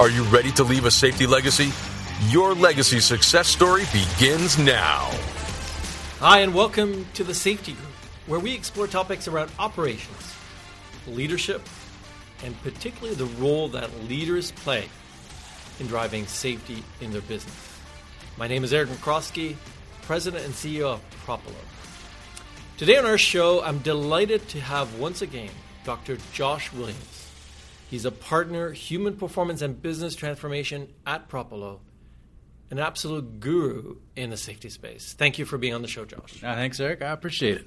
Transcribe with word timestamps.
Are 0.00 0.10
you 0.10 0.24
ready 0.24 0.50
to 0.52 0.64
leave 0.64 0.86
a 0.86 0.90
safety 0.90 1.24
legacy? 1.24 1.70
Your 2.28 2.52
legacy 2.52 2.98
success 2.98 3.46
story 3.46 3.84
begins 3.92 4.58
now. 4.58 5.08
Hi, 6.18 6.40
and 6.40 6.52
welcome 6.52 7.06
to 7.14 7.22
the 7.22 7.32
Safety 7.32 7.74
Guru, 7.74 7.92
where 8.26 8.40
we 8.40 8.52
explore 8.54 8.88
topics 8.88 9.28
around 9.28 9.52
operations, 9.56 10.34
leadership, 11.06 11.62
and 12.42 12.60
particularly 12.64 13.14
the 13.14 13.26
role 13.40 13.68
that 13.68 13.88
leaders 14.08 14.50
play 14.50 14.88
in 15.78 15.86
driving 15.86 16.26
safety 16.26 16.82
in 17.00 17.12
their 17.12 17.22
business. 17.22 17.78
My 18.36 18.48
name 18.48 18.64
is 18.64 18.74
Eric 18.74 18.88
Michrowski, 18.88 19.54
President 20.02 20.44
and 20.44 20.54
CEO 20.54 20.94
of 20.94 21.02
Propulo. 21.24 21.54
Today 22.78 22.98
on 22.98 23.06
our 23.06 23.16
show, 23.16 23.62
I'm 23.62 23.78
delighted 23.78 24.48
to 24.48 24.60
have 24.60 24.98
once 24.98 25.22
again 25.22 25.50
Dr. 25.84 26.18
Josh 26.32 26.72
Williams. 26.72 27.23
He's 27.94 28.04
a 28.04 28.10
partner, 28.10 28.72
human 28.72 29.14
performance 29.14 29.62
and 29.62 29.80
business 29.80 30.16
transformation 30.16 30.88
at 31.06 31.28
Propulo, 31.28 31.78
an 32.68 32.80
absolute 32.80 33.38
guru 33.38 33.98
in 34.16 34.30
the 34.30 34.36
safety 34.36 34.68
space. 34.68 35.14
Thank 35.16 35.38
you 35.38 35.44
for 35.44 35.58
being 35.58 35.74
on 35.74 35.82
the 35.82 35.86
show, 35.86 36.04
Josh. 36.04 36.42
Uh, 36.42 36.56
thanks, 36.56 36.80
Eric. 36.80 37.02
I 37.02 37.12
appreciate 37.12 37.58
it. 37.58 37.66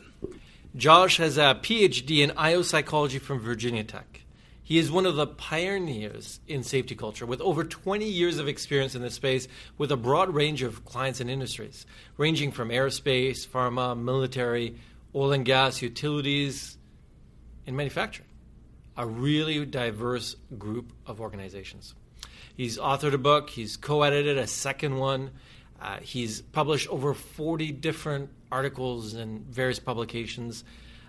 Josh 0.76 1.16
has 1.16 1.38
a 1.38 1.58
PhD 1.64 2.26
in 2.26 2.32
IO 2.32 2.62
psychology 2.62 3.20
from 3.20 3.40
Virginia 3.40 3.86
Tech. 3.86 4.24
He 4.62 4.78
is 4.78 4.92
one 4.92 5.06
of 5.06 5.16
the 5.16 5.28
pioneers 5.28 6.42
in 6.46 6.62
safety 6.62 6.94
culture 6.94 7.26
with 7.26 7.40
over 7.40 7.64
20 7.64 8.04
years 8.04 8.38
of 8.38 8.50
experience 8.50 8.96
in 8.96 9.02
this 9.02 9.14
space 9.14 9.48
with 9.78 9.94
a 9.94 9.98
broad 9.98 10.36
range 10.36 10.62
of 10.62 10.84
clients 10.84 11.22
and 11.22 11.30
industries, 11.30 11.86
ranging 12.18 12.52
from 12.52 12.68
aerospace, 12.68 13.48
pharma, 13.48 13.98
military, 13.98 14.76
oil 15.16 15.32
and 15.32 15.46
gas, 15.46 15.82
utilities, 15.82 16.78
and 17.66 17.78
manufacturing. 17.78 18.27
A 18.98 19.06
really 19.06 19.66
diverse 19.66 20.36
group 20.58 20.92
of 21.06 21.22
organizations. 21.22 21.94
He's 22.56 22.78
authored 22.78 23.14
a 23.14 23.20
book, 23.20 23.52
he's 23.52 23.78
co 23.78 24.02
edited 24.02 24.38
a 24.38 24.48
second 24.48 24.98
one. 24.98 25.32
Uh, 25.80 25.98
he's 26.02 26.42
published 26.42 26.90
over 26.90 27.14
40 27.14 27.72
different 27.74 28.32
articles 28.52 29.14
in 29.14 29.46
various 29.50 29.78
publications. 29.78 30.64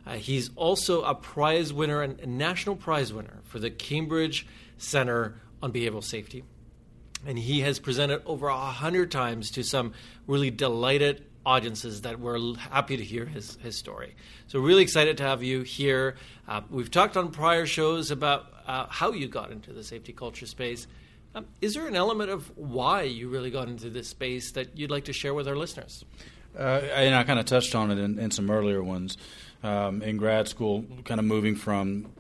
Uh, 0.07 0.15
he's 0.15 0.51
also 0.57 1.03
a 1.03 1.15
prize 1.15 1.73
winner 1.73 2.03
and 2.03 2.21
a 2.21 2.27
national 2.27 2.77
prize 2.77 3.13
winner 3.13 3.41
for 3.45 3.59
the 3.59 3.71
Cambridge 3.71 4.47
Center 4.77 5.41
on 5.63 5.73
Behavioral 5.73 6.05
Safety. 6.05 6.45
And 7.27 7.39
he 7.39 7.61
has 7.61 7.79
presented 7.79 8.23
over 8.27 8.49
a 8.49 8.57
hundred 8.57 9.11
times 9.11 9.51
to 9.53 9.65
some 9.65 9.93
really 10.27 10.51
delighted 10.51 11.25
audiences 11.49 12.03
that 12.03 12.21
were 12.21 12.39
happy 12.71 12.99
to 12.99 13.03
hear 13.03 13.25
his, 13.25 13.57
his 13.63 13.75
story. 13.75 14.15
So, 14.49 14.61
really 14.61 14.83
excited 14.83 15.17
to 15.17 15.23
have 15.25 15.43
you 15.43 15.63
here. 15.63 16.17
Uh, 16.47 16.61
we've 16.69 16.91
talked 16.91 17.17
on 17.17 17.31
prior 17.31 17.65
shows 17.65 18.11
about 18.11 18.53
uh, 18.67 18.87
how 18.91 19.13
you 19.13 19.29
got 19.29 19.51
into 19.51 19.73
the 19.73 19.83
safety 19.83 20.13
culture 20.13 20.47
space. 20.47 20.87
Um, 21.35 21.47
is 21.63 21.75
there 21.75 21.87
an 21.87 21.97
element 21.97 22.31
of 22.31 22.53
why 22.57 23.03
you 23.03 23.29
really 23.29 23.51
got 23.51 23.69
into 23.69 23.89
this 23.89 24.09
space 24.09 24.53
that 24.53 24.77
you'd 24.77 24.91
like 24.91 25.05
to 25.05 25.13
share 25.13 25.33
with 25.33 25.49
our 25.49 25.57
listeners? 25.57 26.05
Uh, 26.57 26.81
and 26.95 27.15
I 27.15 27.25
kind 27.25 27.39
of 27.39 27.47
touched 27.47 27.75
on 27.75 27.91
it 27.91 27.99
in, 27.99 28.19
in 28.19 28.31
some 28.31 28.51
earlier 28.51 28.83
ones 28.83 29.17
um, 29.63 30.03
in 30.03 30.19
grad 30.19 30.49
school, 30.49 30.85
kind 31.05 31.19
of 31.19 31.25
moving 31.25 31.57
from 31.57 32.13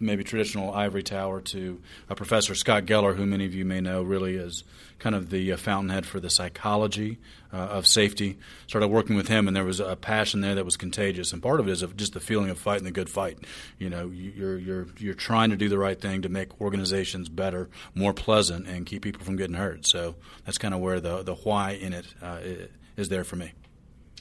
maybe 0.00 0.24
traditional 0.24 0.72
ivory 0.72 1.02
tower 1.02 1.40
to 1.40 1.80
a 2.08 2.14
professor 2.14 2.54
Scott 2.54 2.86
Geller, 2.86 3.14
who 3.14 3.26
many 3.26 3.44
of 3.44 3.54
you 3.54 3.64
may 3.64 3.80
know, 3.80 4.02
really 4.02 4.36
is 4.36 4.64
kind 4.98 5.14
of 5.14 5.30
the 5.30 5.52
uh, 5.52 5.56
fountainhead 5.56 6.06
for 6.06 6.20
the 6.20 6.30
psychology 6.30 7.18
uh, 7.52 7.56
of 7.56 7.86
safety. 7.86 8.38
Started 8.66 8.88
working 8.88 9.16
with 9.16 9.28
him, 9.28 9.46
and 9.46 9.56
there 9.56 9.64
was 9.64 9.80
a 9.80 9.96
passion 9.96 10.40
there 10.40 10.54
that 10.54 10.64
was 10.64 10.76
contagious. 10.76 11.32
And 11.32 11.42
part 11.42 11.60
of 11.60 11.68
it 11.68 11.72
is 11.72 11.84
just 11.96 12.14
the 12.14 12.20
feeling 12.20 12.50
of 12.50 12.58
fighting 12.58 12.84
the 12.84 12.90
good 12.90 13.10
fight. 13.10 13.38
You 13.78 13.90
know, 13.90 14.08
you're 14.08 14.58
you're 14.58 14.86
you're 14.98 15.14
trying 15.14 15.50
to 15.50 15.56
do 15.56 15.68
the 15.68 15.78
right 15.78 16.00
thing 16.00 16.22
to 16.22 16.28
make 16.28 16.60
organizations 16.60 17.28
better, 17.28 17.68
more 17.94 18.14
pleasant, 18.14 18.66
and 18.66 18.86
keep 18.86 19.02
people 19.02 19.24
from 19.24 19.36
getting 19.36 19.56
hurt. 19.56 19.86
So 19.86 20.16
that's 20.44 20.58
kind 20.58 20.74
of 20.74 20.80
where 20.80 21.00
the 21.00 21.22
the 21.22 21.34
why 21.34 21.72
in 21.72 21.92
it 21.92 22.06
uh, 22.22 22.38
is 22.96 23.08
there 23.08 23.24
for 23.24 23.36
me. 23.36 23.52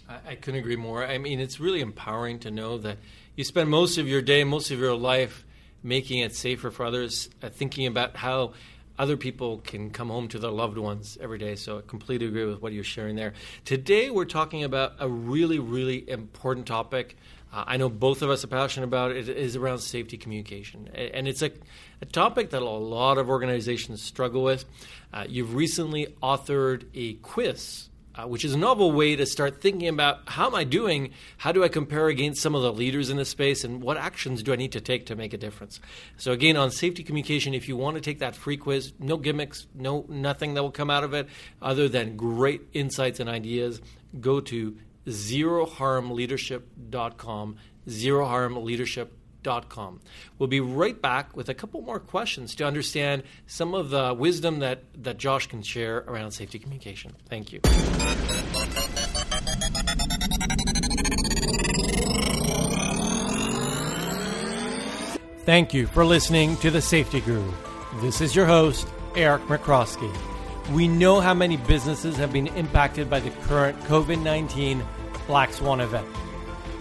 I, 0.07 0.31
I 0.31 0.35
couldn't 0.35 0.59
agree 0.59 0.75
more. 0.75 1.05
I 1.05 1.17
mean, 1.17 1.39
it's 1.39 1.59
really 1.59 1.81
empowering 1.81 2.39
to 2.39 2.51
know 2.51 2.77
that 2.79 2.97
you 3.35 3.43
spend 3.43 3.69
most 3.69 3.97
of 3.97 4.07
your 4.07 4.21
day, 4.21 4.43
most 4.43 4.71
of 4.71 4.79
your 4.79 4.95
life 4.95 5.45
making 5.83 6.19
it 6.19 6.35
safer 6.35 6.71
for 6.71 6.85
others, 6.85 7.29
uh, 7.41 7.49
thinking 7.49 7.87
about 7.87 8.15
how 8.15 8.53
other 8.97 9.15
people 9.15 9.59
can 9.59 9.89
come 9.89 10.09
home 10.09 10.27
to 10.27 10.39
their 10.39 10.51
loved 10.51 10.77
ones 10.77 11.17
every 11.21 11.37
day. 11.37 11.55
So 11.55 11.77
I 11.77 11.81
completely 11.87 12.27
agree 12.27 12.45
with 12.45 12.61
what 12.61 12.73
you're 12.73 12.83
sharing 12.83 13.15
there. 13.15 13.33
Today, 13.63 14.09
we're 14.09 14.25
talking 14.25 14.63
about 14.63 14.93
a 14.99 15.07
really, 15.07 15.57
really 15.57 16.07
important 16.09 16.67
topic. 16.67 17.15
Uh, 17.51 17.63
I 17.65 17.77
know 17.77 17.89
both 17.89 18.21
of 18.21 18.29
us 18.29 18.43
are 18.43 18.47
passionate 18.47 18.85
about 18.85 19.11
it. 19.11 19.29
It 19.29 19.37
is 19.37 19.55
around 19.55 19.79
safety 19.79 20.17
communication. 20.17 20.89
And 20.93 21.27
it's 21.27 21.41
a, 21.41 21.51
a 22.01 22.05
topic 22.05 22.51
that 22.51 22.61
a 22.61 22.69
lot 22.69 23.17
of 23.17 23.29
organizations 23.29 24.01
struggle 24.01 24.43
with. 24.43 24.65
Uh, 25.13 25.25
you've 25.27 25.55
recently 25.55 26.15
authored 26.21 26.83
a 26.93 27.13
quiz 27.13 27.88
uh, 28.15 28.23
which 28.23 28.43
is 28.43 28.53
a 28.53 28.57
novel 28.57 28.91
way 28.91 29.15
to 29.15 29.25
start 29.25 29.61
thinking 29.61 29.87
about 29.87 30.19
how 30.27 30.47
am 30.47 30.55
I 30.55 30.63
doing? 30.63 31.11
How 31.37 31.51
do 31.51 31.63
I 31.63 31.67
compare 31.67 32.07
against 32.07 32.41
some 32.41 32.55
of 32.55 32.61
the 32.61 32.73
leaders 32.73 33.09
in 33.09 33.17
the 33.17 33.25
space? 33.25 33.63
And 33.63 33.81
what 33.81 33.97
actions 33.97 34.43
do 34.43 34.53
I 34.53 34.55
need 34.55 34.71
to 34.73 34.81
take 34.81 35.07
to 35.07 35.15
make 35.15 35.33
a 35.33 35.37
difference? 35.37 35.79
So, 36.17 36.31
again, 36.31 36.57
on 36.57 36.71
safety 36.71 37.03
communication, 37.03 37.53
if 37.53 37.67
you 37.67 37.77
want 37.77 37.95
to 37.95 38.01
take 38.01 38.19
that 38.19 38.35
free 38.35 38.57
quiz, 38.57 38.93
no 38.99 39.17
gimmicks, 39.17 39.67
no 39.75 40.05
nothing 40.09 40.55
that 40.55 40.63
will 40.63 40.71
come 40.71 40.89
out 40.89 41.03
of 41.03 41.13
it 41.13 41.27
other 41.61 41.87
than 41.87 42.17
great 42.17 42.63
insights 42.73 43.19
and 43.19 43.29
ideas, 43.29 43.79
go 44.19 44.39
to 44.41 44.75
zeroharmleadership.com, 45.05 47.55
zeroharmleadership.com 47.87 49.18
Com. 49.43 50.01
We'll 50.37 50.47
be 50.47 50.59
right 50.59 51.01
back 51.01 51.35
with 51.35 51.49
a 51.49 51.53
couple 51.53 51.81
more 51.81 51.99
questions 51.99 52.55
to 52.55 52.65
understand 52.65 53.23
some 53.47 53.73
of 53.73 53.89
the 53.89 54.13
wisdom 54.13 54.59
that, 54.59 54.83
that 55.03 55.17
Josh 55.17 55.47
can 55.47 55.63
share 55.63 55.99
around 56.07 56.31
safety 56.31 56.59
communication. 56.59 57.15
Thank 57.29 57.53
you. 57.53 57.61
Thank 65.45 65.73
you 65.73 65.87
for 65.87 66.05
listening 66.05 66.57
to 66.57 66.69
The 66.69 66.81
Safety 66.81 67.21
Guru. 67.21 67.51
This 68.01 68.21
is 68.21 68.35
your 68.35 68.45
host, 68.45 68.87
Eric 69.15 69.41
Michrowski. 69.43 70.15
We 70.71 70.87
know 70.87 71.21
how 71.21 71.33
many 71.33 71.57
businesses 71.57 72.17
have 72.17 72.31
been 72.31 72.45
impacted 72.47 73.09
by 73.09 73.19
the 73.19 73.31
current 73.47 73.79
COVID 73.85 74.21
19 74.21 74.85
Black 75.25 75.51
Swan 75.51 75.81
event. 75.81 76.07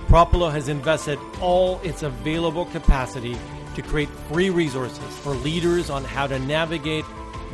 Propulo 0.08 0.50
has 0.50 0.68
invested 0.70 1.18
all 1.38 1.78
its 1.84 2.02
available 2.02 2.64
capacity 2.64 3.36
to 3.74 3.82
create 3.82 4.08
free 4.08 4.48
resources 4.48 5.18
for 5.18 5.34
leaders 5.34 5.90
on 5.90 6.02
how 6.02 6.26
to 6.26 6.38
navigate 6.38 7.04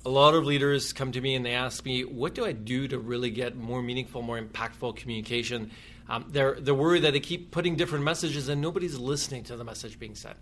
A 0.07 0.09
lot 0.09 0.35
of 0.35 0.45
leaders 0.45 0.93
come 0.93 1.13
to 1.13 1.21
me 1.21 1.35
and 1.35 1.45
they 1.45 1.53
ask 1.53 1.85
me, 1.85 2.05
what 2.05 2.35
do 2.35 2.45
I 2.45 2.53
do 2.53 2.87
to 2.89 2.99
really 2.99 3.31
get 3.31 3.57
more 3.57 3.83
meaningful, 3.83 4.23
more 4.23 4.41
impactful 4.41 4.97
communication? 4.97 5.71
Um, 6.09 6.27
they're, 6.29 6.59
they're 6.61 6.75
worried 6.75 7.03
that 7.03 7.13
they 7.13 7.21
keep 7.21 7.51
putting 7.51 7.77
different 7.77 8.05
messages 8.05 8.49
and 8.49 8.61
nobody's 8.61 8.99
listening 8.99 9.45
to 9.45 9.57
the 9.57 9.65
message 9.65 9.99
being 9.99 10.15
said. 10.15 10.37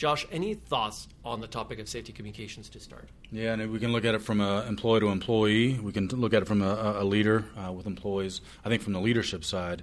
Josh, 0.00 0.26
any 0.32 0.54
thoughts 0.54 1.08
on 1.26 1.42
the 1.42 1.46
topic 1.46 1.78
of 1.78 1.86
safety 1.86 2.10
communications 2.10 2.70
to 2.70 2.80
start? 2.80 3.10
Yeah, 3.30 3.52
and 3.52 3.70
we 3.70 3.78
can 3.78 3.92
look 3.92 4.06
at 4.06 4.14
it 4.14 4.22
from 4.22 4.40
an 4.40 4.66
employee 4.66 5.00
to 5.00 5.08
employee. 5.08 5.74
We 5.74 5.92
can 5.92 6.08
look 6.08 6.32
at 6.32 6.40
it 6.40 6.46
from 6.46 6.62
a, 6.62 7.00
a 7.00 7.04
leader 7.04 7.44
uh, 7.54 7.70
with 7.70 7.86
employees. 7.86 8.40
I 8.64 8.70
think 8.70 8.80
from 8.80 8.94
the 8.94 9.00
leadership 9.00 9.44
side, 9.44 9.82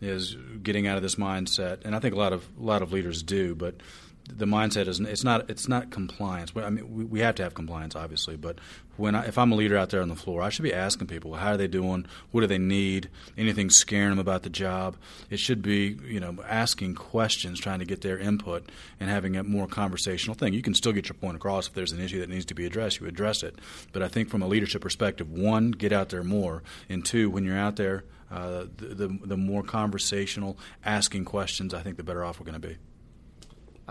is 0.00 0.34
getting 0.64 0.88
out 0.88 0.96
of 0.96 1.02
this 1.04 1.14
mindset, 1.14 1.84
and 1.84 1.94
I 1.94 2.00
think 2.00 2.12
a 2.12 2.18
lot 2.18 2.32
of 2.32 2.44
a 2.60 2.64
lot 2.64 2.82
of 2.82 2.92
leaders 2.92 3.22
do, 3.22 3.54
but 3.54 3.76
the 4.28 4.44
mindset 4.46 4.86
is 4.86 5.00
it's 5.00 5.24
not 5.24 5.50
it's 5.50 5.68
not 5.68 5.90
compliance. 5.90 6.52
I 6.56 6.70
mean, 6.70 6.94
we, 6.94 7.04
we 7.04 7.20
have 7.20 7.34
to 7.36 7.42
have 7.42 7.54
compliance, 7.54 7.96
obviously, 7.96 8.36
but 8.36 8.58
when 8.96 9.14
I, 9.14 9.26
if 9.26 9.38
I'm 9.38 9.50
a 9.50 9.54
leader 9.54 9.76
out 9.76 9.90
there 9.90 10.02
on 10.02 10.08
the 10.08 10.16
floor, 10.16 10.42
I 10.42 10.48
should 10.48 10.62
be 10.62 10.72
asking 10.72 11.08
people 11.08 11.34
how 11.34 11.52
are 11.52 11.56
they 11.56 11.66
doing, 11.66 12.06
what 12.30 12.42
do 12.42 12.46
they 12.46 12.58
need, 12.58 13.08
anything 13.36 13.70
scaring 13.70 14.10
them 14.10 14.18
about 14.18 14.42
the 14.42 14.50
job. 14.50 14.96
It 15.30 15.38
should 15.38 15.62
be 15.62 15.98
you 16.04 16.20
know 16.20 16.36
asking 16.46 16.94
questions, 16.94 17.58
trying 17.58 17.80
to 17.80 17.84
get 17.84 18.02
their 18.02 18.18
input, 18.18 18.70
and 19.00 19.10
having 19.10 19.36
a 19.36 19.42
more 19.42 19.66
conversational 19.66 20.34
thing. 20.34 20.52
You 20.54 20.62
can 20.62 20.74
still 20.74 20.92
get 20.92 21.08
your 21.08 21.14
point 21.14 21.36
across 21.36 21.66
if 21.66 21.74
there's 21.74 21.92
an 21.92 22.00
issue 22.00 22.20
that 22.20 22.28
needs 22.28 22.46
to 22.46 22.54
be 22.54 22.66
addressed, 22.66 23.00
you 23.00 23.06
address 23.06 23.42
it. 23.42 23.58
But 23.92 24.02
I 24.02 24.08
think 24.08 24.28
from 24.28 24.42
a 24.42 24.46
leadership 24.46 24.82
perspective, 24.82 25.30
one, 25.30 25.72
get 25.72 25.92
out 25.92 26.10
there 26.10 26.24
more, 26.24 26.62
and 26.88 27.04
two, 27.04 27.28
when 27.28 27.44
you're 27.44 27.58
out 27.58 27.76
there, 27.76 28.04
uh, 28.30 28.66
the, 28.76 28.86
the 28.94 29.18
the 29.24 29.36
more 29.36 29.62
conversational, 29.62 30.56
asking 30.84 31.24
questions, 31.24 31.74
I 31.74 31.82
think 31.82 31.96
the 31.96 32.04
better 32.04 32.24
off 32.24 32.38
we're 32.38 32.46
going 32.46 32.60
to 32.60 32.68
be. 32.68 32.76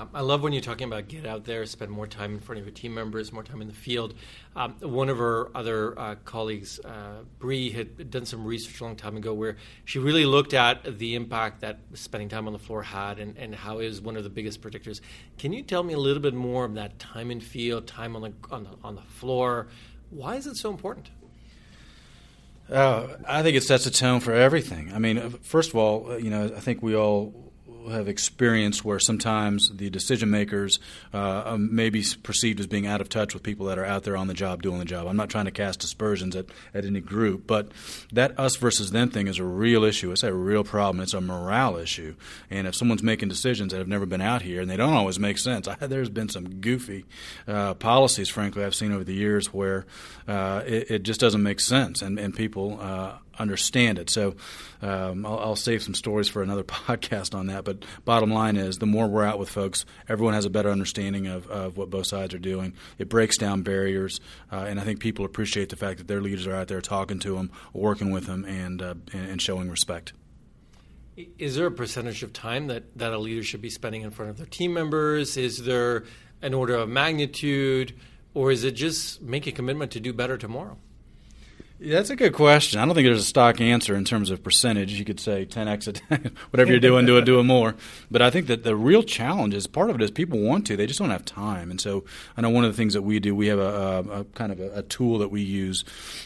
Um, 0.02 0.10
I 0.16 0.22
love 0.22 0.42
when 0.42 0.52
you're 0.52 0.64
talking 0.64 0.88
about 0.88 1.08
get 1.08 1.28
out 1.28 1.46
there, 1.46 1.64
spend 1.68 1.92
more 1.92 2.08
time 2.08 2.34
in 2.34 2.40
front 2.40 2.60
of 2.60 2.66
your 2.66 2.74
team 2.74 2.96
members, 2.96 3.32
more 3.32 3.44
time 3.44 3.62
in 3.62 3.68
the 3.68 3.74
field. 3.74 4.16
Um, 4.56 4.74
one 4.82 5.10
of 5.10 5.20
our 5.20 5.52
other 5.54 5.98
uh, 6.00 6.16
colleagues, 6.26 6.80
uh, 6.80 7.22
Bree, 7.38 7.70
had 7.70 8.10
done 8.10 8.26
some 8.26 8.44
research 8.44 8.82
a 8.82 8.84
long 8.84 8.96
time 8.96 9.16
ago 9.16 9.32
where 9.32 9.58
she 9.86 10.00
really 10.00 10.26
looked 10.26 10.56
at 10.56 10.98
the 10.98 11.14
impact 11.14 11.62
that 11.62 11.78
spending 11.94 12.30
time 12.30 12.48
on 12.48 12.54
the 12.54 12.60
floor 12.60 12.82
had 12.82 13.20
and, 13.20 13.38
and 13.38 13.54
how 13.54 13.78
it 13.78 13.86
is 13.86 14.02
one 14.02 14.18
of 14.18 14.24
the 14.24 14.30
biggest 14.32 14.62
predictors. 14.62 15.02
Can 15.38 15.54
you 15.54 15.62
tell 15.62 15.84
me 15.84 15.94
a 15.94 16.00
little 16.00 16.22
bit 16.22 16.34
more 16.34 16.66
of 16.66 16.74
that 16.74 16.98
time 16.98 17.30
in 17.30 17.40
field, 17.40 17.86
time 17.86 18.16
on 18.16 18.24
the, 18.24 18.34
on 18.50 18.64
the, 18.64 18.72
on 18.84 18.96
the 18.96 19.04
floor? 19.04 19.68
Why 20.10 20.36
is 20.36 20.48
it 20.48 20.58
so 20.58 20.72
important? 20.72 21.12
Uh, 22.72 23.18
I 23.28 23.44
think 23.44 23.56
it 23.56 23.64
sets 23.64 23.86
a 23.86 23.92
tone 23.92 24.20
for 24.20 24.34
everything. 24.34 24.92
I 24.94 24.98
mean, 24.98 25.20
uh, 25.20 25.30
first 25.44 25.70
of 25.70 25.76
all, 25.76 26.12
uh, 26.12 26.18
you 26.18 26.32
know, 26.32 26.46
I 26.46 26.60
think 26.60 26.82
we 26.82 26.96
all 26.96 27.51
have 27.90 28.08
experienced 28.08 28.86
where 28.86 29.00
sometimes 29.00 29.70
the 29.74 29.90
decision 29.90 30.30
makers 30.30 30.80
uh, 31.14 31.44
um, 31.46 31.74
may 31.74 31.90
be 31.90 32.04
perceived 32.24 32.60
as 32.60 32.68
being 32.68 32.88
out 32.88 33.02
of 33.02 33.10
touch 33.10 33.34
with 33.34 33.44
people 33.44 33.66
that 33.68 33.78
are 33.78 33.86
out 33.86 34.04
there 34.04 34.18
on 34.18 34.28
the 34.28 34.34
job 34.34 34.62
doing 34.62 34.80
the 34.80 34.86
job. 34.86 35.08
I'm 35.08 35.18
not 35.18 35.30
trying 35.30 35.46
to 35.46 35.52
cast 35.52 35.84
aspersions 35.84 36.36
at, 36.36 36.46
at 36.74 36.86
any 36.86 37.00
group, 37.00 37.48
but 37.48 37.72
that 38.12 38.40
us 38.40 38.56
versus 38.56 38.92
them 38.92 39.10
thing 39.10 39.28
is 39.28 39.40
a 39.40 39.44
real 39.44 39.84
issue. 39.84 40.12
It's 40.12 40.24
a 40.24 40.34
real 40.34 40.64
problem. 40.64 41.02
It's 41.02 41.14
a 41.14 41.22
morale 41.22 41.78
issue. 41.78 42.16
And 42.50 42.68
if 42.68 42.76
someone's 42.76 43.04
making 43.04 43.30
decisions 43.30 43.72
that 43.72 43.80
have 43.80 43.88
never 43.88 44.06
been 44.06 44.22
out 44.22 44.42
here 44.42 44.62
and 44.62 44.70
they 44.70 44.78
don't 44.78 44.94
always 44.94 45.20
make 45.20 45.38
sense, 45.38 45.68
I, 45.68 45.76
there's 45.88 46.10
been 46.10 46.30
some 46.30 46.62
goofy 46.62 47.06
uh, 47.48 47.74
policies, 47.76 48.30
frankly, 48.30 48.64
I've 48.64 48.76
seen 48.76 48.92
over 48.92 49.04
the 49.04 49.14
years 49.14 49.54
where 49.54 49.86
uh, 50.28 50.64
it, 50.66 50.92
it, 50.92 51.04
just 51.04 51.20
doesn't 51.20 51.42
make 51.42 51.60
sense, 51.60 52.02
and, 52.02 52.20
and 52.20 52.36
people 52.36 52.80
uh, 52.80 53.18
understand 53.42 54.00
it. 54.00 54.10
So 54.10 54.36
um, 54.82 55.26
I'll, 55.26 55.40
I'll, 55.40 55.56
save 55.56 55.84
some 55.84 55.94
stories 55.94 56.30
for 56.30 56.42
another 56.42 56.64
podcast 56.88 57.36
on 57.36 57.48
that. 57.48 57.64
But 57.64 57.84
bottom 58.06 58.32
line 58.32 58.56
is, 58.56 58.78
the 58.78 58.86
more 58.86 59.08
we're 59.08 59.26
out 59.26 59.40
with 59.40 59.50
folks, 59.50 59.86
everyone 60.08 60.34
has 60.34 60.46
a 60.46 60.50
better 60.50 60.70
understanding 60.70 61.28
of, 61.28 61.48
of 61.48 61.78
what 61.78 61.90
both 61.90 62.08
sides 62.08 62.34
are 62.34 62.40
doing. 62.40 62.74
It 62.98 63.10
breaks 63.10 63.38
down 63.38 63.64
barriers, 63.64 64.20
uh, 64.52 64.66
and 64.68 64.80
I 64.80 64.84
think 64.84 65.00
people 65.00 65.26
appreciate 65.26 65.70
the 65.70 65.76
fact 65.76 65.98
that 65.98 66.08
their 66.08 66.22
leaders 66.22 66.48
are 66.48 66.56
out 66.56 66.68
there 66.68 66.82
talking 66.82 67.20
to 67.20 67.36
them, 67.36 67.52
working 67.74 68.12
with 68.12 68.26
them, 68.26 68.46
and 68.46 68.82
uh, 68.82 68.96
and 69.14 69.42
showing 69.42 69.70
respect. 69.70 70.14
Is 71.38 71.56
there 71.56 71.68
a 71.68 71.72
percentage 71.72 72.24
of 72.24 72.32
time 72.34 72.68
that, 72.68 72.98
that 72.98 73.12
a 73.12 73.18
leader 73.18 73.44
should 73.44 73.62
be 73.62 73.70
spending 73.70 74.02
in 74.02 74.12
front 74.12 74.32
of 74.32 74.38
their 74.38 74.46
team 74.46 74.74
members? 74.74 75.36
Is 75.38 75.64
there 75.64 76.06
an 76.42 76.54
order 76.54 76.76
of 76.76 76.90
magnitude, 76.90 77.94
or 78.34 78.52
is 78.52 78.64
it 78.64 78.72
just 78.72 79.22
make 79.22 79.46
a 79.46 79.52
commitment 79.52 79.92
to 79.92 80.00
do 80.00 80.14
better 80.14 80.38
tomorrow? 80.38 80.78
That's 81.84 82.12
a 82.12 82.16
good 82.16 82.34
question. 82.34 82.80
I 82.80 82.86
don't 82.86 82.94
think 82.94 83.08
there's 83.08 83.22
a 83.22 83.26
stock 83.26 83.60
answer 83.60 83.96
in 83.96 84.06
terms 84.06 84.30
of 84.30 84.44
percentage. 84.44 84.94
You 84.94 85.04
could 85.04 85.20
say 85.20 85.48
10x, 85.48 86.00
whatever 86.52 86.70
you're 86.70 86.80
doing, 86.80 87.08
do 87.08 87.18
it, 87.18 87.26
do 87.26 87.40
it 87.40 87.44
more. 87.44 87.74
But 88.12 88.22
I 88.22 88.30
think 88.30 88.46
that 88.48 88.64
the 88.64 88.76
real 88.76 89.02
challenge 89.02 89.56
is 89.56 89.66
part 89.66 89.90
of 89.90 89.96
it 89.96 90.04
is 90.04 90.12
people 90.12 90.40
want 90.40 90.68
to, 90.68 90.78
they 90.78 90.86
just 90.86 91.00
don't 91.00 91.10
have 91.10 91.26
time. 91.26 91.72
And 91.72 91.82
so 91.82 92.04
I 92.38 92.42
know 92.42 92.52
one 92.52 92.66
of 92.66 92.72
the 92.72 92.78
things 92.78 92.94
that 92.94 93.02
we 93.02 93.20
do, 93.20 93.34
we 93.34 93.48
have 93.48 93.58
a, 93.58 93.64
a, 93.64 94.20
a 94.20 94.24
kind 94.26 94.52
of 94.52 94.60
a, 94.60 94.72
a, 94.76 94.84
tool 94.84 95.18
that 95.20 95.30
we 95.30 95.42
use 95.42 95.84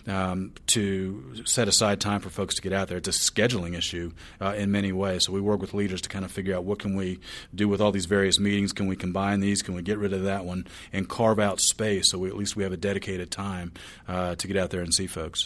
um, 0.08 0.52
to 0.68 1.44
set 1.46 1.70
aside 1.70 2.02
time 2.02 2.20
for 2.20 2.30
folks 2.30 2.56
to 2.56 2.62
get 2.62 2.74
out 2.74 2.90
there. 2.90 2.98
It's 2.98 3.08
a 3.08 3.12
scheduling 3.12 3.78
issue 3.78 4.12
uh, 4.42 4.56
in 4.58 4.74
many 4.74 4.92
ways. 4.92 5.26
So 5.26 5.32
we 5.32 5.40
work 5.40 5.62
with 5.62 5.74
leaders 5.74 6.02
to 6.02 6.10
kind 6.10 6.26
of 6.26 6.32
figure 6.32 6.54
out 6.54 6.66
what 6.66 6.80
can 6.80 6.96
we 6.96 7.22
do 7.54 7.70
with 7.70 7.80
all 7.80 7.94
these 7.94 8.08
various 8.08 8.40
meetings. 8.42 8.74
Can 8.74 8.88
we 8.88 8.98
combine 8.98 9.40
these? 9.40 9.62
Can 9.62 9.74
we 9.74 9.84
get 9.84 10.00
rid 10.00 10.12
of 10.12 10.24
that 10.24 10.44
one 10.44 10.68
and 10.92 11.08
carve 11.08 11.40
out 11.40 11.62
space 11.62 12.12
so 12.12 12.18
we, 12.18 12.28
at 12.28 12.36
least 12.36 12.58
we 12.58 12.64
have 12.64 12.74
a 12.74 12.78
dedicated 12.78 13.32
time 13.32 13.72
uh, 14.10 14.36
to 14.36 14.48
get 14.48 14.58
out 14.58 14.72
there 14.72 14.82
and 14.82 14.94
see 14.94 15.08
folks. 15.08 15.45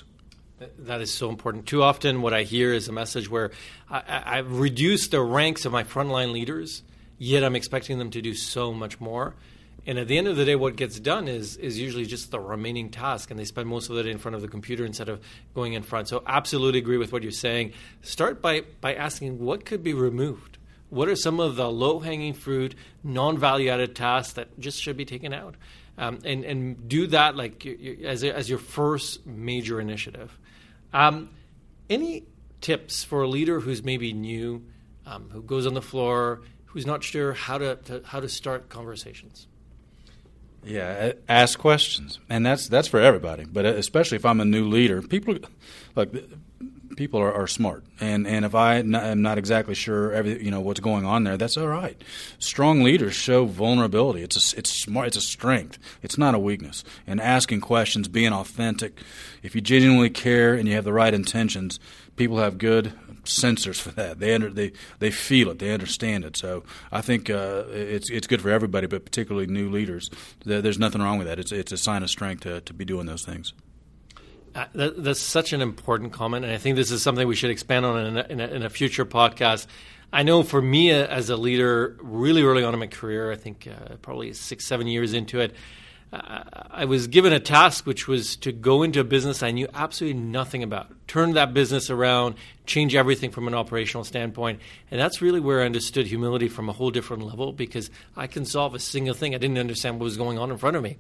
That 0.80 1.02
is 1.02 1.14
so 1.14 1.30
important. 1.30 1.68
Too 1.68 1.82
often, 1.82 2.22
what 2.22 2.34
I 2.34 2.44
hear 2.44 2.74
is 2.74 2.88
a 2.88 2.92
message 2.92 3.30
where 3.30 3.52
I, 3.90 4.38
have 4.38 4.60
reduced 4.60 5.12
the 5.12 5.22
ranks 5.22 5.66
of 5.66 5.72
my 5.72 5.84
frontline 5.84 6.34
leaders, 6.34 6.84
yet 7.18 7.44
I'm 7.44 7.56
expecting 7.56 7.98
them 7.98 8.12
to 8.12 8.22
do 8.22 8.34
so 8.34 8.74
much 8.74 9.00
more. 9.00 9.36
And 9.86 9.98
at 9.98 10.08
the 10.08 10.18
end 10.18 10.28
of 10.28 10.36
the 10.36 10.44
day, 10.44 10.56
what 10.56 10.76
gets 10.76 11.00
done 11.00 11.28
is 11.28 11.56
is 11.56 11.80
usually 11.80 12.06
just 12.06 12.32
the 12.32 12.40
remaining 12.40 12.90
task, 12.90 13.32
and 13.32 13.40
they 13.40 13.46
spend 13.46 13.68
most 13.68 13.90
of 13.90 13.96
the 13.96 14.04
day 14.04 14.12
in 14.12 14.18
front 14.18 14.36
of 14.36 14.42
the 14.42 14.50
computer 14.50 14.86
instead 14.86 15.08
of 15.08 15.22
going 15.56 15.74
in 15.74 15.84
front. 15.84 16.10
So, 16.10 16.22
absolutely 16.28 16.80
agree 16.80 16.98
with 16.98 17.14
what 17.14 17.24
you're 17.24 17.32
saying. 17.32 17.74
Start 18.02 18.42
by 18.42 18.64
by 18.82 18.94
asking 18.96 19.40
what 19.40 19.66
could 19.66 19.82
be 19.82 19.94
removed. 19.94 20.58
What 20.90 21.08
are 21.08 21.16
some 21.16 21.40
of 21.40 21.56
the 21.56 21.72
low 21.72 22.00
hanging 22.00 22.34
fruit, 22.34 22.76
non 23.04 23.38
value 23.38 23.70
added 23.70 23.96
tasks 23.96 24.34
that 24.34 24.60
just 24.60 24.82
should 24.82 24.98
be 24.98 25.06
taken 25.06 25.34
out? 25.34 25.56
Um, 26.00 26.20
and 26.24 26.46
and 26.46 26.88
do 26.88 27.08
that 27.08 27.36
like 27.36 27.66
as 28.06 28.24
as 28.24 28.50
your 28.50 28.58
first 28.58 29.28
major 29.28 29.82
initiative. 29.82 30.40
Um, 30.94 31.30
any 31.90 32.24
tips 32.62 33.04
for 33.04 33.24
a 33.24 33.28
leader 33.28 33.60
who's 33.60 33.84
maybe 33.84 34.14
new, 34.14 34.64
um, 35.06 35.30
who 35.32 35.42
goes 35.42 35.68
on 35.68 35.74
the 35.74 35.82
floor, 35.82 36.42
who's 36.66 36.86
not 36.86 37.04
sure 37.04 37.34
how 37.34 37.58
to, 37.58 37.76
to, 37.76 38.02
how 38.06 38.20
to 38.20 38.30
start 38.30 38.70
conversations? 38.70 39.48
Yeah, 40.64 41.14
ask 41.28 41.58
questions, 41.58 42.20
and 42.30 42.46
that's 42.46 42.68
that's 42.68 42.88
for 42.88 43.00
everybody. 43.00 43.46
But 43.46 43.66
especially 43.66 44.18
if 44.18 44.26
I'm 44.26 44.42
a 44.42 44.46
new 44.46 44.68
leader, 44.68 45.02
people 45.02 45.38
look 45.96 46.14
people 46.96 47.20
are, 47.20 47.34
are 47.34 47.48
smart, 47.48 47.84
and 48.00 48.28
and 48.28 48.46
if 48.46 48.56
I 48.56 48.76
am 48.76 49.22
not 49.22 49.38
exactly 49.38 49.76
sure 49.76 50.12
every 50.14 50.44
you 50.44 50.52
know 50.52 50.62
what's 50.62 50.80
going 50.80 51.06
on 51.06 51.24
there, 51.24 51.38
that's 51.38 51.58
all 51.58 51.68
right. 51.68 52.02
Strong 52.40 52.84
leaders 52.84 53.16
show 53.16 53.46
vulnerability. 53.46 54.22
It's 54.22 54.54
a 54.54 54.58
it's 54.58 54.70
smart. 54.70 55.08
It's 55.08 55.18
a 55.18 55.22
strength. 55.22 55.78
It's 56.02 56.18
not 56.18 56.36
a 56.36 56.40
weakness. 56.40 56.84
And 57.08 57.22
asking 57.22 57.62
questions, 57.62 58.08
being 58.08 58.34
authentic, 58.34 59.00
if 59.44 59.56
you 59.56 59.62
genuinely 59.62 60.10
care 60.10 60.54
and 60.54 60.68
you 60.68 60.76
have 60.76 60.84
the 60.84 60.94
right 60.94 61.14
intentions, 61.14 61.80
people 62.16 62.38
have 62.38 62.58
good 62.58 62.94
sensors 63.24 63.80
for 63.80 63.92
that. 63.92 64.20
They 64.20 64.34
under, 64.34 64.50
they 64.50 64.72
they 65.00 65.12
feel 65.12 65.50
it. 65.50 65.60
They 65.60 65.72
understand 65.72 66.26
it. 66.26 66.36
So 66.38 66.64
I 66.92 67.02
think 67.02 67.30
uh, 67.30 67.64
it's 67.70 68.10
it's 68.10 68.28
good 68.28 68.42
for 68.42 68.50
everybody, 68.50 68.88
but 68.88 69.06
particularly 69.06 69.48
new 69.48 69.70
leaders. 69.70 70.10
There's 70.46 70.80
nothing 70.80 71.02
wrong 71.02 71.18
with 71.18 71.28
that. 71.28 71.40
It's 71.40 71.52
it's 71.52 71.72
a 71.72 71.78
sign 71.78 72.04
of 72.04 72.10
strength 72.10 72.44
to 72.44 72.62
to 72.62 72.74
be 72.74 72.86
doing 72.86 73.06
those 73.06 73.24
things. 73.24 73.54
Uh, 74.60 74.66
that, 74.76 75.02
that's 75.02 75.22
such 75.22 75.54
an 75.54 75.62
important 75.62 76.12
comment, 76.12 76.44
and 76.44 76.54
I 76.54 76.58
think 76.58 76.76
this 76.76 76.92
is 76.92 77.02
something 77.02 77.26
we 77.26 77.36
should 77.36 77.50
expand 77.50 77.86
on 77.86 78.06
in 78.06 78.18
a, 78.18 78.26
in 78.30 78.40
a, 78.42 78.48
in 78.48 78.64
a 78.64 78.70
future 78.70 79.06
podcast. 79.06 79.68
I 80.12 80.24
know 80.24 80.44
for 80.44 80.62
me 80.62 80.92
uh, 80.92 81.08
as 81.08 81.30
a 81.30 81.38
leader, 81.38 81.96
really 82.02 82.44
early 82.44 82.66
on 82.66 82.74
in 82.74 82.80
my 82.82 82.88
career, 82.88 83.32
I 83.32 83.38
think 83.38 83.70
uh, 83.70 83.96
probably 84.02 84.34
six, 84.34 84.66
seven 84.66 84.86
years 84.88 85.14
into 85.14 85.40
it, 85.40 85.54
I 86.12 86.86
was 86.86 87.06
given 87.06 87.34
a 87.34 87.40
task 87.40 87.86
which 87.86 88.08
was 88.08 88.36
to 88.38 88.52
go 88.52 88.82
into 88.82 89.00
a 89.00 89.04
business 89.04 89.44
I 89.44 89.52
knew 89.52 89.68
absolutely 89.76 90.20
nothing 90.20 90.64
about, 90.64 90.92
turn 91.08 91.34
that 91.34 91.54
business 91.54 91.92
around, 91.92 92.34
change 92.66 92.96
everything 92.96 93.30
from 93.30 93.48
an 93.48 93.54
operational 93.54 94.04
standpoint. 94.04 94.60
And 94.90 95.00
that's 95.00 95.22
really 95.22 95.40
where 95.40 95.62
I 95.62 95.66
understood 95.66 96.08
humility 96.08 96.48
from 96.48 96.68
a 96.68 96.74
whole 96.74 96.90
different 96.90 97.24
level 97.24 97.52
because 97.52 97.92
I 98.18 98.26
can 98.26 98.46
solve 98.46 98.74
a 98.74 98.80
single 98.80 99.14
thing. 99.14 99.36
I 99.36 99.38
didn't 99.38 99.60
understand 99.60 100.00
what 100.00 100.06
was 100.06 100.18
going 100.18 100.40
on 100.40 100.50
in 100.50 100.58
front 100.58 100.78
of 100.78 100.82
me. 100.82 100.98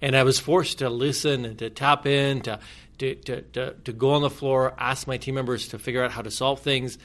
And 0.00 0.14
I 0.14 0.22
was 0.22 0.38
forced 0.38 0.78
to 0.78 0.88
listen 0.88 1.44
and 1.44 1.58
to 1.58 1.68
tap 1.68 2.06
in, 2.06 2.42
to 2.42 2.60
to, 2.98 3.14
to, 3.16 3.42
to, 3.42 3.74
to 3.84 3.92
go 3.92 4.12
on 4.12 4.22
the 4.22 4.30
floor, 4.30 4.74
ask 4.78 5.08
my 5.08 5.16
team 5.16 5.34
members 5.34 5.68
to 5.68 5.78
figure 5.78 6.04
out 6.04 6.12
how 6.12 6.22
to 6.22 6.30
solve 6.30 6.60
things, 6.60 6.98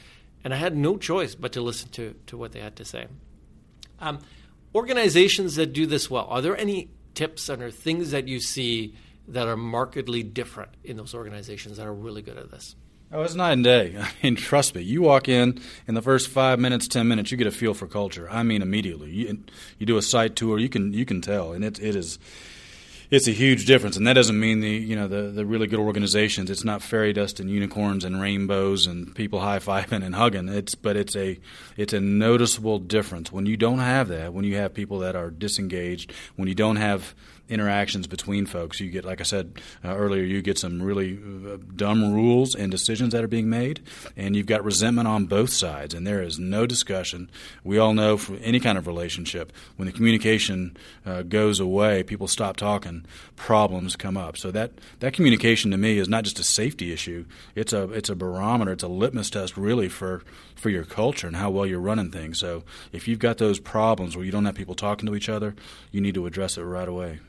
and 0.43 0.53
I 0.53 0.57
had 0.57 0.75
no 0.75 0.97
choice 0.97 1.33
but 1.33 1.53
to 1.53 1.61
listen 1.61 1.89
to, 1.91 2.13
to 2.27 2.37
what 2.37 2.51
they 2.51 2.59
had 2.59 2.75
to 2.75 2.85
say. 2.85 3.07
Um, 3.99 4.19
organizations 4.75 5.55
that 5.55 5.73
do 5.73 5.87
this 5.87 6.09
well, 6.09 6.27
are 6.29 6.41
there 6.41 6.55
any 6.55 6.89
tips 7.17 7.49
and 7.49 7.63
are 7.63 7.71
things 7.71 8.11
that 8.11 8.27
you 8.27 8.39
see 8.39 8.93
that 9.27 9.47
are 9.47 9.57
markedly 9.57 10.21
different 10.21 10.69
in 10.83 10.97
those 10.97 11.15
organizations 11.15 11.77
that 11.77 11.87
are 11.87 11.93
really 11.93 12.21
good 12.21 12.37
at 12.37 12.51
this? 12.51 12.75
Oh, 13.11 13.23
it's 13.23 13.33
night 13.33 13.53
and 13.53 13.63
day. 13.63 13.95
I 13.99 14.11
mean, 14.21 14.35
trust 14.35 14.75
me. 14.75 14.83
You 14.83 15.01
walk 15.01 15.27
in 15.27 15.59
in 15.87 15.95
the 15.95 16.01
first 16.03 16.29
five 16.29 16.59
minutes, 16.59 16.87
ten 16.87 17.07
minutes, 17.07 17.31
you 17.31 17.37
get 17.37 17.47
a 17.47 17.51
feel 17.51 17.73
for 17.73 17.87
culture. 17.87 18.29
I 18.29 18.43
mean, 18.43 18.61
immediately. 18.61 19.09
You, 19.09 19.43
you 19.79 19.87
do 19.87 19.97
a 19.97 20.01
site 20.03 20.35
tour, 20.35 20.59
you 20.59 20.69
can 20.69 20.93
you 20.93 21.05
can 21.05 21.21
tell, 21.21 21.53
and 21.53 21.65
it 21.65 21.79
it 21.79 21.95
is 21.95 22.19
it's 23.09 23.27
a 23.27 23.31
huge 23.31 23.65
difference, 23.65 23.95
and 23.95 24.05
that 24.05 24.13
doesn't 24.13 24.39
mean 24.39 24.59
the 24.59 24.69
you 24.69 24.95
know 24.95 25.07
the 25.07 25.23
the 25.23 25.45
really 25.45 25.67
good 25.67 25.79
organizations. 25.79 26.49
It's 26.49 26.65
not 26.65 26.81
fairy 26.81 27.13
dust 27.13 27.39
and 27.39 27.49
unicorns 27.49 28.03
and 28.03 28.19
rainbows 28.19 28.85
and 28.85 29.15
people 29.15 29.39
high 29.39 29.59
fiving 29.59 30.03
and 30.03 30.15
hugging. 30.15 30.49
It's 30.49 30.75
but 30.75 30.97
it's 30.97 31.15
a 31.15 31.39
it's 31.77 31.93
a 31.93 32.01
noticeable 32.01 32.79
difference 32.79 33.31
when 33.31 33.45
you 33.45 33.57
don't 33.57 33.79
have 33.79 34.09
that. 34.09 34.33
When 34.33 34.43
you 34.45 34.57
have 34.57 34.73
people 34.73 34.99
that 34.99 35.15
are 35.15 35.29
disengaged, 35.29 36.11
when 36.35 36.47
you 36.47 36.55
don't 36.55 36.77
have 36.77 37.15
interactions 37.49 38.07
between 38.07 38.45
folks. 38.45 38.79
You 38.79 38.89
get, 38.89 39.05
like 39.05 39.19
I 39.21 39.23
said 39.23 39.59
uh, 39.83 39.95
earlier, 39.95 40.23
you 40.23 40.41
get 40.41 40.57
some 40.57 40.81
really 40.81 41.17
uh, 41.17 41.57
dumb 41.75 42.13
rules 42.13 42.55
and 42.55 42.71
decisions 42.71 43.13
that 43.13 43.23
are 43.23 43.27
being 43.27 43.49
made, 43.49 43.81
and 44.15 44.35
you've 44.35 44.45
got 44.45 44.63
resentment 44.63 45.07
on 45.07 45.25
both 45.25 45.51
sides, 45.51 45.93
and 45.93 46.05
there 46.05 46.21
is 46.21 46.39
no 46.39 46.65
discussion. 46.65 47.29
We 47.63 47.77
all 47.77 47.93
know 47.93 48.17
from 48.17 48.39
any 48.41 48.59
kind 48.59 48.77
of 48.77 48.87
relationship, 48.87 49.51
when 49.75 49.85
the 49.85 49.91
communication 49.91 50.77
uh, 51.05 51.23
goes 51.23 51.59
away, 51.59 52.03
people 52.03 52.27
stop 52.27 52.57
talking, 52.57 53.05
problems 53.35 53.95
come 53.95 54.17
up. 54.17 54.37
So 54.37 54.51
that, 54.51 54.71
that 54.99 55.13
communication 55.13 55.71
to 55.71 55.77
me 55.77 55.97
is 55.97 56.09
not 56.09 56.23
just 56.23 56.39
a 56.39 56.43
safety 56.43 56.91
issue; 56.91 57.25
it's 57.55 57.73
a 57.73 57.89
it's 57.91 58.09
a 58.09 58.15
barometer, 58.15 58.71
it's 58.71 58.83
a 58.83 58.87
litmus 58.87 59.29
test, 59.29 59.57
really 59.57 59.89
for 59.89 60.23
for 60.55 60.69
your 60.69 60.83
culture 60.83 61.27
and 61.27 61.35
how 61.35 61.49
well 61.49 61.65
you're 61.65 61.79
running 61.79 62.11
things. 62.11 62.39
So 62.39 62.63
if 62.91 63.07
you've 63.07 63.19
got 63.19 63.37
those 63.37 63.59
problems 63.59 64.15
where 64.15 64.25
you 64.25 64.31
don't 64.31 64.45
have 64.45 64.55
people 64.55 64.75
talking 64.75 65.07
to 65.07 65.15
each 65.15 65.29
other, 65.29 65.55
you 65.91 66.01
need 66.01 66.15
to 66.15 66.25
address 66.25 66.57
it 66.57 66.63
right 66.63 66.87
away. 66.87 67.19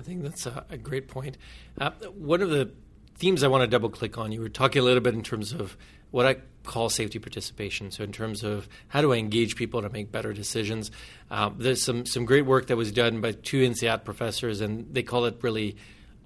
I 0.00 0.02
think 0.02 0.22
that's 0.22 0.46
a, 0.46 0.64
a 0.70 0.78
great 0.78 1.08
point. 1.08 1.36
Uh, 1.78 1.90
one 2.14 2.40
of 2.40 2.48
the 2.48 2.70
themes 3.16 3.42
I 3.42 3.48
want 3.48 3.62
to 3.62 3.66
double 3.66 3.90
click 3.90 4.16
on, 4.16 4.32
you 4.32 4.40
were 4.40 4.48
talking 4.48 4.80
a 4.80 4.84
little 4.84 5.02
bit 5.02 5.12
in 5.12 5.22
terms 5.22 5.52
of 5.52 5.76
what 6.10 6.24
I 6.24 6.36
call 6.64 6.88
safety 6.88 7.18
participation. 7.18 7.90
So, 7.90 8.02
in 8.02 8.10
terms 8.10 8.42
of 8.42 8.66
how 8.88 9.02
do 9.02 9.12
I 9.12 9.16
engage 9.16 9.56
people 9.56 9.82
to 9.82 9.90
make 9.90 10.10
better 10.10 10.32
decisions, 10.32 10.90
uh, 11.30 11.50
there's 11.54 11.82
some 11.82 12.06
some 12.06 12.24
great 12.24 12.46
work 12.46 12.68
that 12.68 12.76
was 12.76 12.92
done 12.92 13.20
by 13.20 13.32
two 13.32 13.60
INSEAD 13.60 14.04
professors, 14.04 14.62
and 14.62 14.86
they 14.92 15.02
call 15.02 15.26
it 15.26 15.36
really 15.42 15.76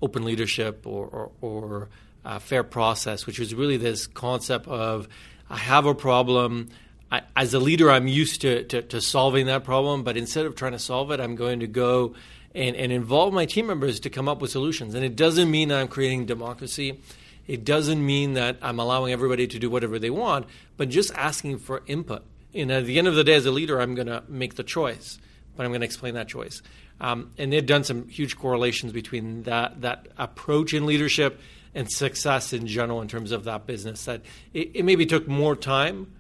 open 0.01 0.25
leadership 0.25 0.87
or, 0.87 1.07
or, 1.07 1.31
or 1.41 1.89
uh, 2.25 2.39
fair 2.39 2.63
process, 2.63 3.27
which 3.27 3.41
is 3.41 3.55
really 3.55 3.77
this 3.77 4.07
concept 4.07 4.69
of 4.69 5.09
I 5.51 5.57
have 5.57 5.87
a 5.87 5.95
problem. 5.95 6.69
I, 7.11 7.23
as 7.37 7.55
a 7.55 7.59
leader, 7.59 7.91
I'm 7.91 8.09
used 8.09 8.41
to, 8.43 8.65
to, 8.65 8.83
to 8.83 9.01
solving 9.01 9.47
that 9.47 9.65
problem, 9.65 10.05
but 10.05 10.17
instead 10.17 10.47
of 10.47 10.55
trying 10.55 10.73
to 10.73 10.79
solve 10.79 11.11
it, 11.11 11.21
I'm 11.21 11.37
going 11.37 11.61
to 11.61 11.67
go 11.67 12.15
and, 12.55 12.77
and 12.77 12.93
involve 12.93 13.33
my 13.33 13.47
team 13.47 13.67
members 13.67 14.01
to 14.01 14.11
come 14.11 14.29
up 14.29 14.41
with 14.41 14.51
solutions. 14.51 14.95
And 14.95 15.05
it 15.05 15.17
doesn't 15.17 15.51
mean 15.51 15.73
I'm 15.73 15.89
creating 15.89 16.27
democracy. 16.27 17.01
It 17.47 17.65
doesn't 17.65 18.05
mean 18.05 18.35
that 18.35 18.59
I'm 18.63 18.79
allowing 18.79 19.13
everybody 19.13 19.47
to 19.49 19.59
do 19.59 19.69
whatever 19.69 19.99
they 19.99 20.11
want, 20.11 20.47
but 20.77 20.89
just 20.89 21.13
asking 21.15 21.59
for 21.59 21.83
input. 21.87 22.25
And 22.55 22.71
at 22.71 22.87
the 22.87 22.99
end 22.99 23.09
of 23.09 23.17
the 23.17 23.25
day, 23.25 23.35
as 23.35 23.47
a 23.47 23.51
leader, 23.51 23.81
I'm 23.81 23.95
going 23.95 24.07
to 24.07 24.23
make 24.29 24.55
the 24.55 24.63
choice, 24.63 25.19
but 25.57 25.65
I'm 25.65 25.73
going 25.73 25.81
to 25.81 25.87
explain 25.87 26.15
that 26.15 26.29
choice. 26.29 26.63
Um, 27.01 27.33
and 27.37 27.53
they've 27.53 27.67
done 27.67 27.85
some 27.85 28.09
huge 28.09 28.39
correlations 28.39 28.93
between 28.93 29.43
that 29.43 29.81
that 29.83 30.07
approach 30.17 30.73
in 30.73 30.87
leadership 30.87 31.41
and 31.75 31.91
success 31.91 32.53
in 32.53 32.69
general 32.69 33.03
in 33.03 33.09
terms 33.09 33.33
of 33.33 33.45
that 33.45 33.67
business. 33.67 34.05
That 34.05 34.23
it, 34.53 34.71
it 34.75 34.85
maybe 34.85 35.05
took 35.05 35.27
more 35.27 35.57
time 35.57 36.13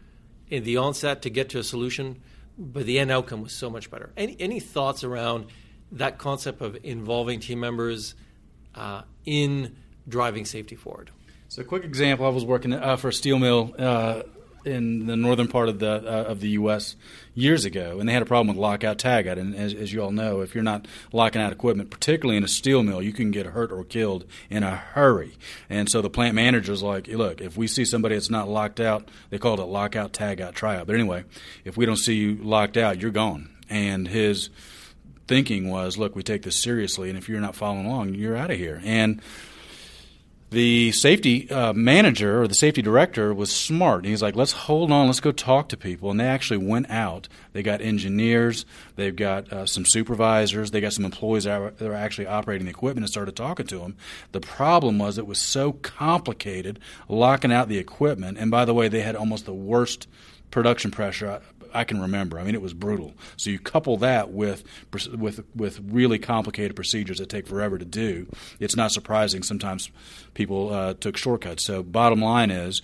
in 0.50 0.64
the 0.64 0.78
onset 0.78 1.22
to 1.22 1.30
get 1.30 1.50
to 1.50 1.60
a 1.60 1.62
solution, 1.62 2.20
but 2.58 2.86
the 2.86 2.98
end 2.98 3.12
outcome 3.12 3.42
was 3.42 3.52
so 3.52 3.70
much 3.70 3.88
better. 3.88 4.10
Any 4.16 4.36
any 4.40 4.58
thoughts 4.58 5.04
around? 5.04 5.46
That 5.94 6.18
concept 6.18 6.60
of 6.60 6.76
involving 6.82 7.40
team 7.40 7.60
members 7.60 8.14
uh, 8.74 9.02
in 9.24 9.76
driving 10.08 10.44
safety 10.44 10.76
forward. 10.76 11.10
So, 11.48 11.62
a 11.62 11.64
quick 11.64 11.84
example: 11.84 12.26
I 12.26 12.30
was 12.30 12.44
working 12.44 12.72
uh, 12.72 12.96
for 12.96 13.08
a 13.08 13.12
steel 13.12 13.38
mill 13.38 13.74
uh, 13.78 14.22
in 14.64 15.06
the 15.06 15.16
northern 15.16 15.48
part 15.48 15.68
of 15.68 15.78
the 15.78 15.92
uh, 15.92 16.30
of 16.30 16.40
the 16.40 16.50
U.S. 16.50 16.96
years 17.34 17.64
ago, 17.64 18.00
and 18.00 18.08
they 18.08 18.12
had 18.12 18.22
a 18.22 18.26
problem 18.26 18.48
with 18.48 18.56
lockout 18.56 18.98
tagout. 18.98 19.38
And 19.38 19.54
as, 19.54 19.74
as, 19.74 19.92
you 19.92 20.02
all 20.02 20.10
know, 20.10 20.40
if 20.40 20.54
you're 20.54 20.64
not 20.64 20.86
locking 21.12 21.40
out 21.40 21.52
equipment, 21.52 21.90
particularly 21.90 22.36
in 22.36 22.44
a 22.44 22.48
steel 22.48 22.82
mill, 22.82 23.02
you 23.02 23.12
can 23.12 23.30
get 23.30 23.46
hurt 23.46 23.70
or 23.70 23.84
killed 23.84 24.24
in 24.50 24.62
a 24.62 24.74
hurry. 24.74 25.36
And 25.68 25.88
so 25.88 26.02
the 26.02 26.10
plant 26.10 26.34
manager 26.34 26.44
manager's 26.44 26.82
like, 26.82 27.08
"Look, 27.08 27.40
if 27.40 27.56
we 27.56 27.66
see 27.66 27.84
somebody 27.84 28.14
that's 28.14 28.30
not 28.30 28.48
locked 28.48 28.80
out, 28.80 29.08
they 29.30 29.38
called 29.38 29.60
it 29.60 29.64
lockout 29.64 30.12
tagout 30.12 30.54
tryout. 30.54 30.86
But 30.86 30.94
anyway, 30.94 31.24
if 31.64 31.76
we 31.76 31.86
don't 31.86 31.96
see 31.96 32.14
you 32.14 32.36
locked 32.36 32.76
out, 32.76 33.00
you're 33.00 33.10
gone." 33.10 33.50
And 33.70 34.08
his 34.08 34.50
thinking 35.26 35.70
was, 35.70 35.96
look, 35.98 36.14
we 36.14 36.22
take 36.22 36.42
this 36.42 36.56
seriously, 36.56 37.08
and 37.08 37.18
if 37.18 37.28
you're 37.28 37.40
not 37.40 37.56
following 37.56 37.86
along, 37.86 38.14
you're 38.14 38.36
out 38.36 38.50
of 38.50 38.58
here. 38.58 38.80
And 38.84 39.22
the 40.54 40.92
safety 40.92 41.50
uh, 41.50 41.72
manager 41.72 42.40
or 42.40 42.48
the 42.48 42.54
safety 42.54 42.80
director 42.80 43.34
was 43.34 43.54
smart. 43.54 44.04
He's 44.04 44.22
like, 44.22 44.36
let's 44.36 44.52
hold 44.52 44.92
on, 44.92 45.06
let's 45.06 45.20
go 45.20 45.32
talk 45.32 45.68
to 45.70 45.76
people. 45.76 46.10
And 46.10 46.20
they 46.20 46.26
actually 46.26 46.58
went 46.58 46.88
out. 46.90 47.28
They 47.52 47.62
got 47.62 47.80
engineers, 47.80 48.64
they've 48.94 49.14
got 49.14 49.52
uh, 49.52 49.66
some 49.66 49.84
supervisors, 49.84 50.70
they 50.70 50.80
got 50.80 50.92
some 50.92 51.04
employees 51.04 51.44
that 51.44 51.82
are 51.82 51.92
actually 51.92 52.28
operating 52.28 52.66
the 52.66 52.70
equipment 52.70 53.04
and 53.04 53.10
started 53.10 53.34
talking 53.34 53.66
to 53.66 53.78
them. 53.78 53.96
The 54.32 54.40
problem 54.40 54.98
was 54.98 55.18
it 55.18 55.26
was 55.26 55.40
so 55.40 55.72
complicated 55.72 56.78
locking 57.08 57.52
out 57.52 57.68
the 57.68 57.78
equipment. 57.78 58.38
And 58.38 58.50
by 58.50 58.64
the 58.64 58.74
way, 58.74 58.88
they 58.88 59.02
had 59.02 59.16
almost 59.16 59.46
the 59.46 59.54
worst 59.54 60.06
production 60.52 60.92
pressure 60.92 61.40
I 61.74 61.84
can 61.84 62.00
remember. 62.00 62.38
I 62.38 62.44
mean, 62.44 62.54
it 62.54 62.62
was 62.62 62.72
brutal. 62.72 63.14
So 63.36 63.50
you 63.50 63.58
couple 63.58 63.96
that 63.98 64.30
with 64.30 64.62
with 64.92 65.44
with 65.54 65.80
really 65.80 66.18
complicated 66.18 66.76
procedures 66.76 67.18
that 67.18 67.28
take 67.28 67.46
forever 67.46 67.78
to 67.78 67.84
do. 67.84 68.28
It's 68.60 68.76
not 68.76 68.92
surprising 68.92 69.42
sometimes 69.42 69.90
people 70.34 70.72
uh, 70.72 70.94
took 70.94 71.16
shortcuts. 71.16 71.64
So 71.64 71.82
bottom 71.82 72.20
line 72.20 72.50
is, 72.50 72.82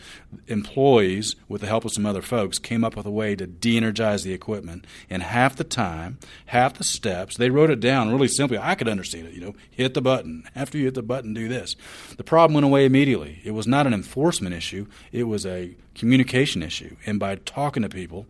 employees, 0.49 1.37
with 1.49 1.61
the 1.61 1.67
help 1.67 1.85
of 1.85 1.93
some 1.93 2.07
other 2.07 2.23
folks, 2.23 2.59
came 2.59 2.85
up 2.85 2.97
with 2.97 3.07
a 3.07 3.11
way 3.11 3.37
to 3.37 3.47
de-energize 3.47 4.23
the 4.23 4.33
equipment 4.33 4.87
in 5.09 5.21
half 5.21 5.57
the 5.57 5.65
time, 5.65 6.19
half 6.47 6.75
the 6.75 6.85
steps. 6.85 7.37
They 7.37 7.51
wrote 7.51 7.71
it 7.71 7.81
down 7.81 8.11
really 8.11 8.29
simply. 8.29 8.59
I 8.59 8.75
could 8.75 8.89
understand 8.89 9.29
it. 9.29 9.35
You 9.35 9.41
know, 9.41 9.55
hit 9.71 9.95
the 9.95 10.03
button. 10.03 10.45
After 10.55 10.79
you 10.79 10.85
hit 10.85 10.95
the 10.95 11.03
button, 11.03 11.35
do 11.35 11.49
this. 11.49 11.77
The 12.17 12.25
problem 12.25 12.55
went 12.55 12.67
away 12.67 12.85
immediately. 12.85 13.41
It 13.45 13.53
was 13.53 13.67
not 13.67 13.87
an 13.87 13.95
enforcement 13.95 14.55
issue. 14.55 14.87
It 15.13 15.25
was 15.25 15.47
a 15.47 15.77
communication 15.95 16.63
issue. 16.63 16.97
And 17.07 17.19
by 17.19 17.37
talking 17.37 17.83
to 17.83 17.89
people, 17.89 18.27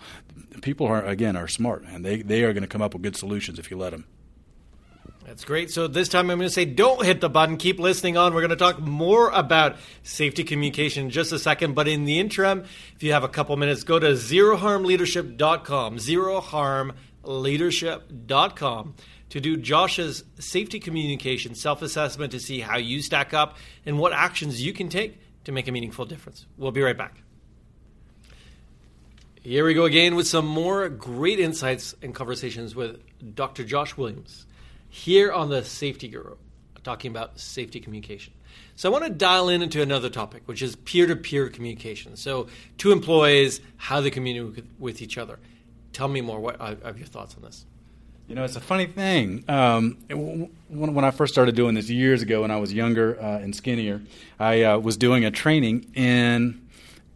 people 0.63 0.87
are 0.87 1.05
again 1.05 1.37
are 1.37 1.49
smart 1.49 1.85
and 1.85 2.05
they 2.05 2.23
they 2.23 2.45
are 2.45 2.53
going 2.53 2.63
to 2.63 2.69
come 2.69 2.83
up 2.83 2.93
with 2.93 3.03
good 3.03 3.17
solutions 3.17 3.59
if 3.59 3.71
you 3.71 3.77
let 3.77 3.91
them. 3.91 4.07
That's 5.25 5.45
great. 5.45 5.71
So 5.71 5.87
this 5.87 6.09
time 6.09 6.31
I'm 6.31 6.39
going 6.39 6.49
to 6.49 6.55
say 6.55 6.65
don't 6.65 7.05
hit 7.05 7.21
the 7.21 7.29
button. 7.29 7.57
Keep 7.57 7.79
listening 7.79 8.17
on. 8.17 8.35
We're 8.35 8.41
going 8.41 8.51
to 8.51 8.57
talk 8.57 8.81
more 8.81 9.31
about 9.31 9.77
safety 10.03 10.43
communication 10.43 11.05
in 11.05 11.11
just 11.11 11.31
a 11.31 11.39
second. 11.39 11.75
But 11.75 11.87
in 11.87 12.05
the 12.05 12.19
interim, 12.19 12.65
if 12.97 13.05
you 13.05 13.13
have 13.13 13.23
a 13.23 13.29
couple 13.29 13.57
minutes, 13.57 13.85
go 13.85 14.01
to 14.01 14.09
zeroharmleadership.com, 14.09 15.99
zeroharmleadership.com 15.99 18.95
to 19.29 19.41
do 19.41 19.57
Josh's 19.57 20.25
safety 20.39 20.81
communication 20.81 21.55
self 21.55 21.83
assessment 21.83 22.33
to 22.33 22.41
see 22.41 22.59
how 22.59 22.79
you 22.79 23.01
stack 23.01 23.33
up 23.33 23.57
and 23.87 23.97
what 23.99 24.13
actions 24.13 24.61
you 24.61 24.73
can 24.73 24.89
take 24.89 25.21
to 25.45 25.53
make 25.53 25.69
a 25.69 25.73
meaningful 25.73 26.07
difference. 26.07 26.47
We'll 26.57 26.73
be 26.73 26.83
right 26.83 26.99
back. 26.99 27.23
Here 29.43 29.65
we 29.65 29.73
go 29.73 29.87
again 29.87 30.17
with 30.17 30.27
some 30.27 30.47
more 30.47 30.91
great 30.91 31.41
insights 31.41 31.95
and 32.03 32.15
conversations 32.15 32.75
with 32.75 33.01
Dr. 33.35 33.65
Josh 33.65 33.97
Williams 33.97 34.45
here 34.91 35.33
on 35.33 35.49
the 35.49 35.65
Safety 35.65 36.09
Guru, 36.09 36.37
talking 36.85 37.11
about 37.11 37.41
safety 37.41 37.81
communication. 37.81 38.35
So 38.77 38.91
I 38.91 38.93
want 38.93 39.05
to 39.05 39.11
dial 39.11 39.49
in 39.49 39.63
into 39.63 39.81
another 39.81 40.11
topic, 40.11 40.43
which 40.45 40.61
is 40.61 40.77
peer-to-peer 40.77 41.49
communication. 41.49 42.17
So 42.17 42.49
two 42.77 42.93
employees, 42.93 43.63
how 43.79 44.03
they 44.03 44.11
communicate 44.11 44.67
with 44.79 45.01
each 45.01 45.17
other. 45.17 45.39
Tell 45.95 46.09
me 46.09 46.21
more. 46.21 46.39
What 46.39 46.61
are 46.61 46.77
your 46.95 47.07
thoughts 47.07 47.35
on 47.35 47.43
this? 47.43 47.65
You 48.29 48.35
know, 48.35 48.45
it's 48.45 48.57
a 48.57 48.61
funny 48.61 48.87
thing. 48.87 49.47
Um, 49.49 49.97
when, 50.69 51.05
I 51.05 51.11
first 51.13 51.33
started 51.33 51.57
doing 51.57 51.75
this 51.75 51.89
years 51.89 52.21
ago, 52.21 52.43
when 52.43 52.51
I 52.51 52.59
was 52.59 52.75
younger 52.75 53.19
uh, 53.19 53.39
and 53.39 53.57
skinnier, 53.57 54.03
I 54.39 54.65
uh, 54.65 54.79
was 54.79 54.99
doing 54.99 55.25
a 55.25 55.31
training 55.31 55.87
in 55.95 56.61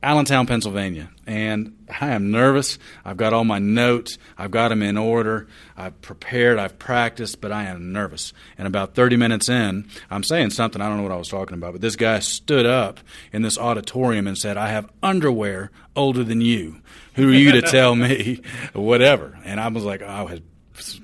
Allentown, 0.04 0.46
Pennsylvania, 0.46 1.11
and 1.26 1.87
I 2.00 2.11
am 2.11 2.30
nervous. 2.30 2.78
I've 3.04 3.16
got 3.16 3.32
all 3.32 3.44
my 3.44 3.58
notes. 3.58 4.18
I've 4.37 4.50
got 4.50 4.68
them 4.68 4.82
in 4.82 4.99
order. 4.99 5.49
I've 5.76 6.00
prepared. 6.02 6.58
I've 6.58 6.78
practiced, 6.78 7.40
but 7.40 7.50
I 7.50 7.64
am 7.64 7.92
nervous. 7.92 8.34
And 8.58 8.66
about 8.66 8.94
30 8.94 9.16
minutes 9.16 9.49
in, 9.49 9.88
I'm 10.11 10.23
saying 10.23 10.50
something. 10.50 10.82
I 10.82 10.88
don't 10.88 10.99
know 10.99 11.02
what 11.02 11.12
I 11.12 11.16
was 11.16 11.28
talking 11.28 11.56
about, 11.56 11.73
but 11.73 11.80
this 11.80 11.96
guy 11.96 12.18
stood 12.18 12.66
up 12.66 13.00
in 13.32 13.42
this 13.42 13.56
auditorium 13.56 14.26
and 14.26 14.37
said, 14.37 14.58
I 14.58 14.68
have 14.68 14.90
underwear 15.02 15.70
older 15.96 16.23
than 16.23 16.42
you. 16.42 16.82
Who 17.14 17.30
are 17.30 17.34
you 17.34 17.52
to 17.52 17.62
tell 17.62 17.96
me 17.96 18.42
whatever? 18.75 19.38
And 19.44 19.58
I 19.58 19.68
was 19.68 19.84
like, 19.84 20.02
oh, 20.02 20.26
I 20.26 20.30
had 20.30 20.42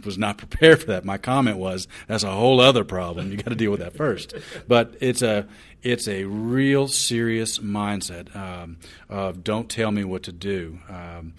was 0.05 0.19
not 0.19 0.39
prepared 0.39 0.81
for 0.81 0.87
that. 0.87 1.05
My 1.05 1.19
comment 1.19 1.57
was, 1.57 1.89
"That's 2.07 2.25
a 2.25 2.31
whole 2.31 2.61
other 2.61 2.85
problem. 2.85 3.31
You 3.31 3.37
got 3.37 3.51
to 3.51 3.55
deal 3.55 3.71
with 3.71 3.81
that 3.81 3.97
first. 3.97 4.35
But 4.67 4.95
it's 5.01 5.23
a 5.23 5.47
it's 5.83 6.09
a 6.09 6.25
real 6.25 6.89
serious 6.89 7.59
mindset 7.59 8.35
um, 8.37 8.79
of 9.09 9.43
don't 9.43 9.69
tell 9.69 9.91
me 9.91 10.05
what 10.05 10.23
to 10.25 10.33
do. 10.33 10.79
Um, 10.89 11.35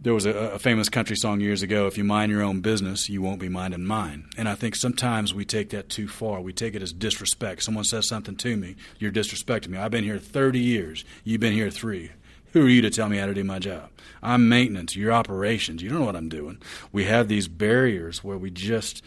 there 0.00 0.14
was 0.14 0.26
a, 0.26 0.30
a, 0.30 0.58
famous 0.60 0.88
country 0.88 1.16
song 1.16 1.40
years 1.40 1.62
ago 1.62 1.88
if 1.88 1.98
you 1.98 2.04
mind 2.04 2.30
your 2.30 2.42
own 2.42 2.60
business 2.60 3.08
you 3.08 3.20
won't 3.20 3.40
be 3.40 3.48
minding 3.48 3.84
mine 3.84 4.28
and 4.36 4.48
i 4.48 4.54
think 4.54 4.76
sometimes 4.76 5.34
we 5.34 5.44
take 5.44 5.70
that 5.70 5.88
too 5.88 6.06
far 6.06 6.40
we 6.40 6.52
take 6.52 6.76
it 6.76 6.82
as 6.82 6.92
disrespect 6.92 7.64
someone 7.64 7.82
says 7.82 8.06
something 8.06 8.36
to 8.36 8.56
me 8.56 8.76
you're 8.98 9.10
disrespecting 9.10 9.68
me 9.68 9.78
i've 9.78 9.90
been 9.90 10.04
here 10.04 10.18
30 10.18 10.60
years 10.60 11.04
you've 11.24 11.40
been 11.40 11.52
here 11.52 11.70
three 11.70 12.12
who 12.52 12.64
are 12.64 12.68
you 12.68 12.82
to 12.82 12.90
tell 12.90 13.08
me 13.08 13.18
how 13.18 13.26
to 13.26 13.34
do 13.34 13.44
my 13.44 13.58
job? 13.58 13.90
I'm 14.22 14.48
maintenance, 14.48 14.96
your 14.96 15.12
operations. 15.12 15.82
You 15.82 15.90
don't 15.90 16.00
know 16.00 16.06
what 16.06 16.16
I'm 16.16 16.28
doing. 16.28 16.58
We 16.92 17.04
have 17.04 17.28
these 17.28 17.48
barriers 17.48 18.24
where 18.24 18.38
we 18.38 18.50
just 18.50 19.02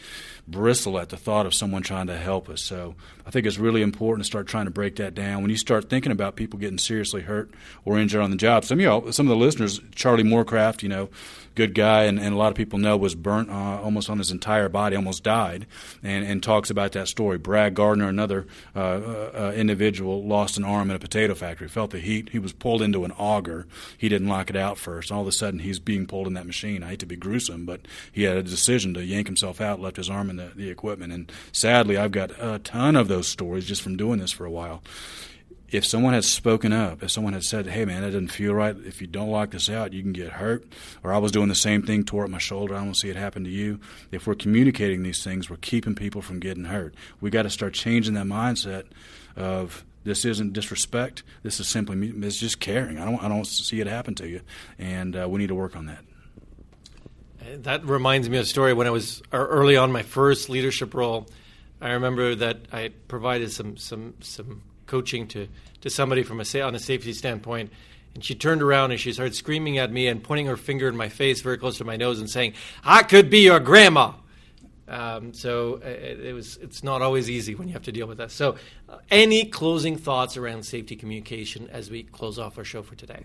bristle 0.52 1.00
at 1.00 1.10
the 1.10 1.18
thought 1.18 1.46
of 1.46 1.54
someone 1.54 1.82
trying 1.82 2.08
to 2.08 2.18
help 2.18 2.50
us. 2.50 2.62
So 2.62 2.96
I 3.26 3.32
think 3.32 3.46
it's 3.46 3.58
really 3.58 3.82
important 3.82 4.26
to 4.26 4.28
start 4.28 4.48
trying 4.48 4.66
to 4.66 4.72
break 4.72 4.98
that 4.98 5.16
down. 5.16 5.42
When 5.42 5.50
you 5.50 5.58
start 5.58 5.90
thinking 5.90 6.12
about 6.12 6.36
people 6.36 6.60
getting 6.60 6.78
seriously 6.78 7.22
hurt 7.22 7.50
or 7.86 7.98
injured 7.98 8.22
on 8.22 8.32
the 8.32 8.38
job, 8.38 8.66
some 8.66 8.80
of 8.80 9.06
you, 9.06 9.12
some 9.12 9.28
of 9.28 9.30
the 9.30 9.44
listeners, 9.44 9.80
Charlie 9.96 10.24
Morecraft, 10.24 10.84
you 10.84 10.90
know, 10.90 11.10
good 11.56 11.74
guy, 11.76 12.04
and, 12.04 12.20
and 12.20 12.34
a 12.34 12.38
lot 12.38 12.48
of 12.48 12.56
people 12.56 12.80
know 12.80 12.96
was 12.96 13.16
burnt 13.16 13.50
uh, 13.50 13.82
almost 13.82 14.10
on 14.10 14.18
his 14.18 14.32
entire 14.32 14.70
body, 14.70 14.96
almost 14.96 15.24
died, 15.24 15.66
and, 16.02 16.26
and 16.26 16.42
talks 16.42 16.70
about 16.70 16.94
that 16.94 17.08
story. 17.08 17.38
Brad 17.38 17.76
Gardner, 17.76 18.08
another 18.08 18.48
uh, 18.76 18.80
uh, 18.80 19.32
uh, 19.34 19.54
individual, 19.56 20.26
lost 20.26 20.58
an 20.58 20.64
arm 20.64 20.90
in 20.90 20.96
a 20.96 21.00
potato 21.00 21.36
factory, 21.36 21.68
felt 21.68 21.92
the 21.92 22.00
heat. 22.00 22.30
He 22.30 22.40
was 22.40 22.54
pulled 22.54 22.82
into 22.82 23.04
an 23.04 23.12
auger. 23.12 23.68
He 23.98 24.10
didn't 24.10 24.30
lock 24.30 24.50
it 24.50 24.56
out 24.56 24.78
first. 24.78 25.12
All 25.12 25.22
of 25.22 25.28
a 25.28 25.32
sudden, 25.32 25.60
he's 25.60 25.80
being 25.80 26.06
pulled 26.08 26.28
in 26.28 26.34
that 26.34 26.48
machine. 26.48 26.84
I 26.84 26.90
hate 26.90 27.00
to 27.00 27.06
be 27.06 27.16
gruesome, 27.16 27.66
but 27.66 27.82
he 28.12 28.24
had 28.24 28.38
a 28.38 28.44
decision 28.44 28.94
to 28.94 29.04
yank 29.04 29.28
himself 29.28 29.60
out, 29.60 29.82
left 29.82 29.98
his 29.98 30.10
arm 30.10 30.30
in 30.30 30.38
the, 30.38 30.41
the 30.56 30.70
equipment. 30.70 31.14
And 31.14 31.32
sadly, 31.52 31.98
I've 31.98 32.12
got 32.12 32.32
a 32.40 32.60
ton 32.60 32.96
of 32.96 33.08
those 33.08 33.28
stories 33.28 33.66
just 33.66 33.82
from 33.82 33.98
doing 33.98 34.20
this 34.20 34.32
for 34.32 34.46
a 34.46 34.52
while 34.52 34.82
if 35.72 35.86
someone 35.86 36.14
had 36.14 36.26
spoken 36.26 36.74
up, 36.74 37.02
if 37.02 37.12
someone 37.12 37.34
had 37.34 37.44
said, 37.44 37.66
"Hey, 37.68 37.86
man, 37.86 38.02
that 38.02 38.12
doesn't 38.12 38.28
feel 38.28 38.54
right. 38.54 38.76
If 38.86 39.00
you 39.00 39.08
don't 39.08 39.30
lock 39.30 39.52
this 39.52 39.70
out, 39.70 39.94
you 39.94 40.02
can 40.02 40.12
get 40.12 40.34
hurt," 40.34 40.66
or 41.04 41.14
I 41.14 41.18
was 41.18 41.32
doing 41.32 41.48
the 41.48 41.56
same 41.56 41.82
thing, 41.82 42.04
tore 42.04 42.26
up 42.26 42.30
my 42.30 42.38
shoulder. 42.38 42.76
I 42.76 42.84
don't 42.84 42.98
see 42.98 43.10
it 43.10 43.16
happen 43.16 43.44
to 43.46 43.50
you. 43.50 43.80
If 44.12 44.28
we're 44.28 44.36
communicating 44.36 45.04
these 45.04 45.24
things, 45.24 45.50
we're 45.50 45.58
keeping 45.58 45.96
people 45.96 46.22
from 46.22 46.40
getting 46.40 46.66
hurt. 46.66 46.94
We 47.22 47.30
got 47.30 47.44
to 47.44 47.50
start 47.50 47.74
changing 47.74 48.16
that 48.16 48.26
mindset 48.26 48.84
of 49.36 49.86
this 50.04 50.26
isn't 50.26 50.54
disrespect. 50.54 51.24
This 51.44 51.60
is 51.60 51.68
simply 51.68 52.10
it's 52.22 52.38
just 52.38 52.60
caring. 52.60 53.00
I 53.00 53.06
don't 53.06 53.24
I 53.24 53.30
don't 53.30 53.48
see 53.48 53.80
it 53.80 53.88
happen 53.88 54.14
to 54.16 54.28
you, 54.28 54.42
and 54.78 55.16
uh, 55.16 55.28
we 55.30 55.40
need 55.40 55.48
to 55.48 55.56
work 55.56 55.76
on 55.76 55.86
that. 55.86 56.04
That 57.50 57.86
reminds 57.86 58.30
me 58.30 58.38
of 58.38 58.44
a 58.44 58.48
story 58.48 58.74
when 58.74 58.88
I 58.88 58.92
was 58.92 59.22
early 59.32 59.76
on 59.76 59.92
my 59.92 60.04
first 60.04 60.50
leadership 60.50 60.94
role. 60.94 61.28
I 61.82 61.92
remember 61.92 62.36
that 62.36 62.58
I 62.72 62.92
provided 63.08 63.52
some 63.52 63.78
some 63.78 64.14
some 64.22 64.62
coaching 64.86 65.28
to, 65.30 65.48
to 65.82 65.90
somebody 65.90 66.22
from 66.22 66.42
a 66.42 66.62
on 66.62 66.76
a 66.76 66.80
safety 66.80 67.14
standpoint. 67.14 67.72
And 68.14 68.24
she 68.24 68.36
turned 68.36 68.62
around 68.62 68.92
and 68.92 69.00
she 69.00 69.14
started 69.14 69.34
screaming 69.36 69.78
at 69.78 69.92
me 69.92 70.08
and 70.08 70.22
pointing 70.22 70.48
her 70.48 70.58
finger 70.58 70.90
in 70.90 70.98
my 70.98 71.08
face 71.08 71.42
very 71.42 71.58
close 71.58 71.78
to 71.78 71.86
my 71.86 71.96
nose 71.96 72.20
and 72.20 72.30
saying, 72.30 72.54
I 72.84 73.04
could 73.04 73.30
be 73.30 73.40
your 73.40 73.60
grandma. 73.60 74.12
Um, 74.88 75.34
so 75.34 75.82
uh, 75.84 75.88
it, 75.88 76.20
it, 76.20 76.34
was. 76.34 76.58
It's 76.58 76.84
not 76.84 77.02
always 77.02 77.30
easy 77.30 77.56
when 77.56 77.70
you 77.70 77.74
have 77.74 77.84
to 77.84 77.94
deal 77.94 78.08
with 78.08 78.18
that. 78.18 78.30
So, 78.30 78.58
uh, 78.90 78.98
any 79.10 79.46
closing 79.46 79.96
thoughts 79.98 80.36
around 80.36 80.64
safety 80.64 80.98
communication 80.98 81.70
as 81.72 81.90
we 81.90 82.04
close 82.04 82.38
off 82.38 82.58
our 82.58 82.66
show 82.66 82.84
for 82.84 82.96
today? 82.96 83.24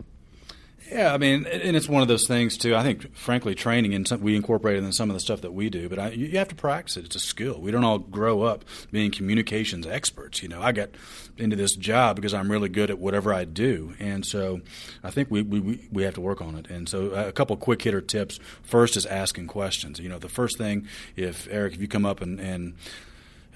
Yeah, 0.90 1.12
I 1.12 1.19
mean, 1.19 1.47
and 1.47 1.76
it's 1.76 1.88
one 1.88 2.02
of 2.02 2.09
those 2.09 2.28
things 2.28 2.57
too. 2.57 2.76
I 2.76 2.83
think, 2.85 3.14
frankly, 3.16 3.57
training 3.57 3.93
and 3.95 4.07
some, 4.07 4.21
we 4.21 4.37
incorporate 4.37 4.76
it 4.76 4.85
in 4.85 4.93
some 4.93 5.11
of 5.11 5.14
the 5.14 5.21
stuff 5.21 5.40
that 5.40 5.52
we 5.52 5.69
do, 5.69 5.88
but 5.88 5.99
I, 5.99 6.11
you 6.11 6.38
have 6.38 6.49
to 6.49 6.55
practice 6.55 6.97
it. 6.97 7.07
It's 7.07 7.16
a 7.16 7.21
skill. 7.21 7.61
We 7.61 7.73
don't 7.73 7.83
all 7.83 7.99
grow 7.99 8.43
up 8.43 8.64
being 8.93 9.11
communications 9.11 9.87
experts. 9.87 10.43
You 10.43 10.49
know, 10.49 10.62
I 10.62 10.71
got 10.71 10.90
into 11.38 11.57
this 11.57 11.75
job 11.75 12.16
because 12.16 12.33
I'm 12.33 12.50
really 12.50 12.69
good 12.69 12.90
at 12.90 12.99
whatever 13.00 13.35
I 13.35 13.45
do, 13.45 13.95
and 13.99 14.25
so 14.25 14.61
I 15.02 15.11
think 15.11 15.31
we 15.31 15.43
we, 15.43 15.88
we 15.90 16.02
have 16.05 16.14
to 16.14 16.21
work 16.21 16.40
on 16.40 16.55
it. 16.55 16.71
And 16.71 16.88
so, 16.88 17.11
uh, 17.11 17.26
a 17.26 17.33
couple 17.33 17.57
quick 17.57 17.83
hitter 17.83 18.00
tips. 18.00 18.38
First 18.62 18.97
is 18.97 19.07
asking 19.07 19.49
questions. 19.49 19.99
You 19.99 20.09
know, 20.09 20.19
the 20.19 20.28
first 20.28 20.57
thing, 20.57 20.87
if 21.16 21.49
Eric, 21.50 21.75
if 21.75 21.81
you 21.81 21.88
come 21.88 22.07
up 22.07 22.21
and, 22.21 22.38
and 22.38 22.75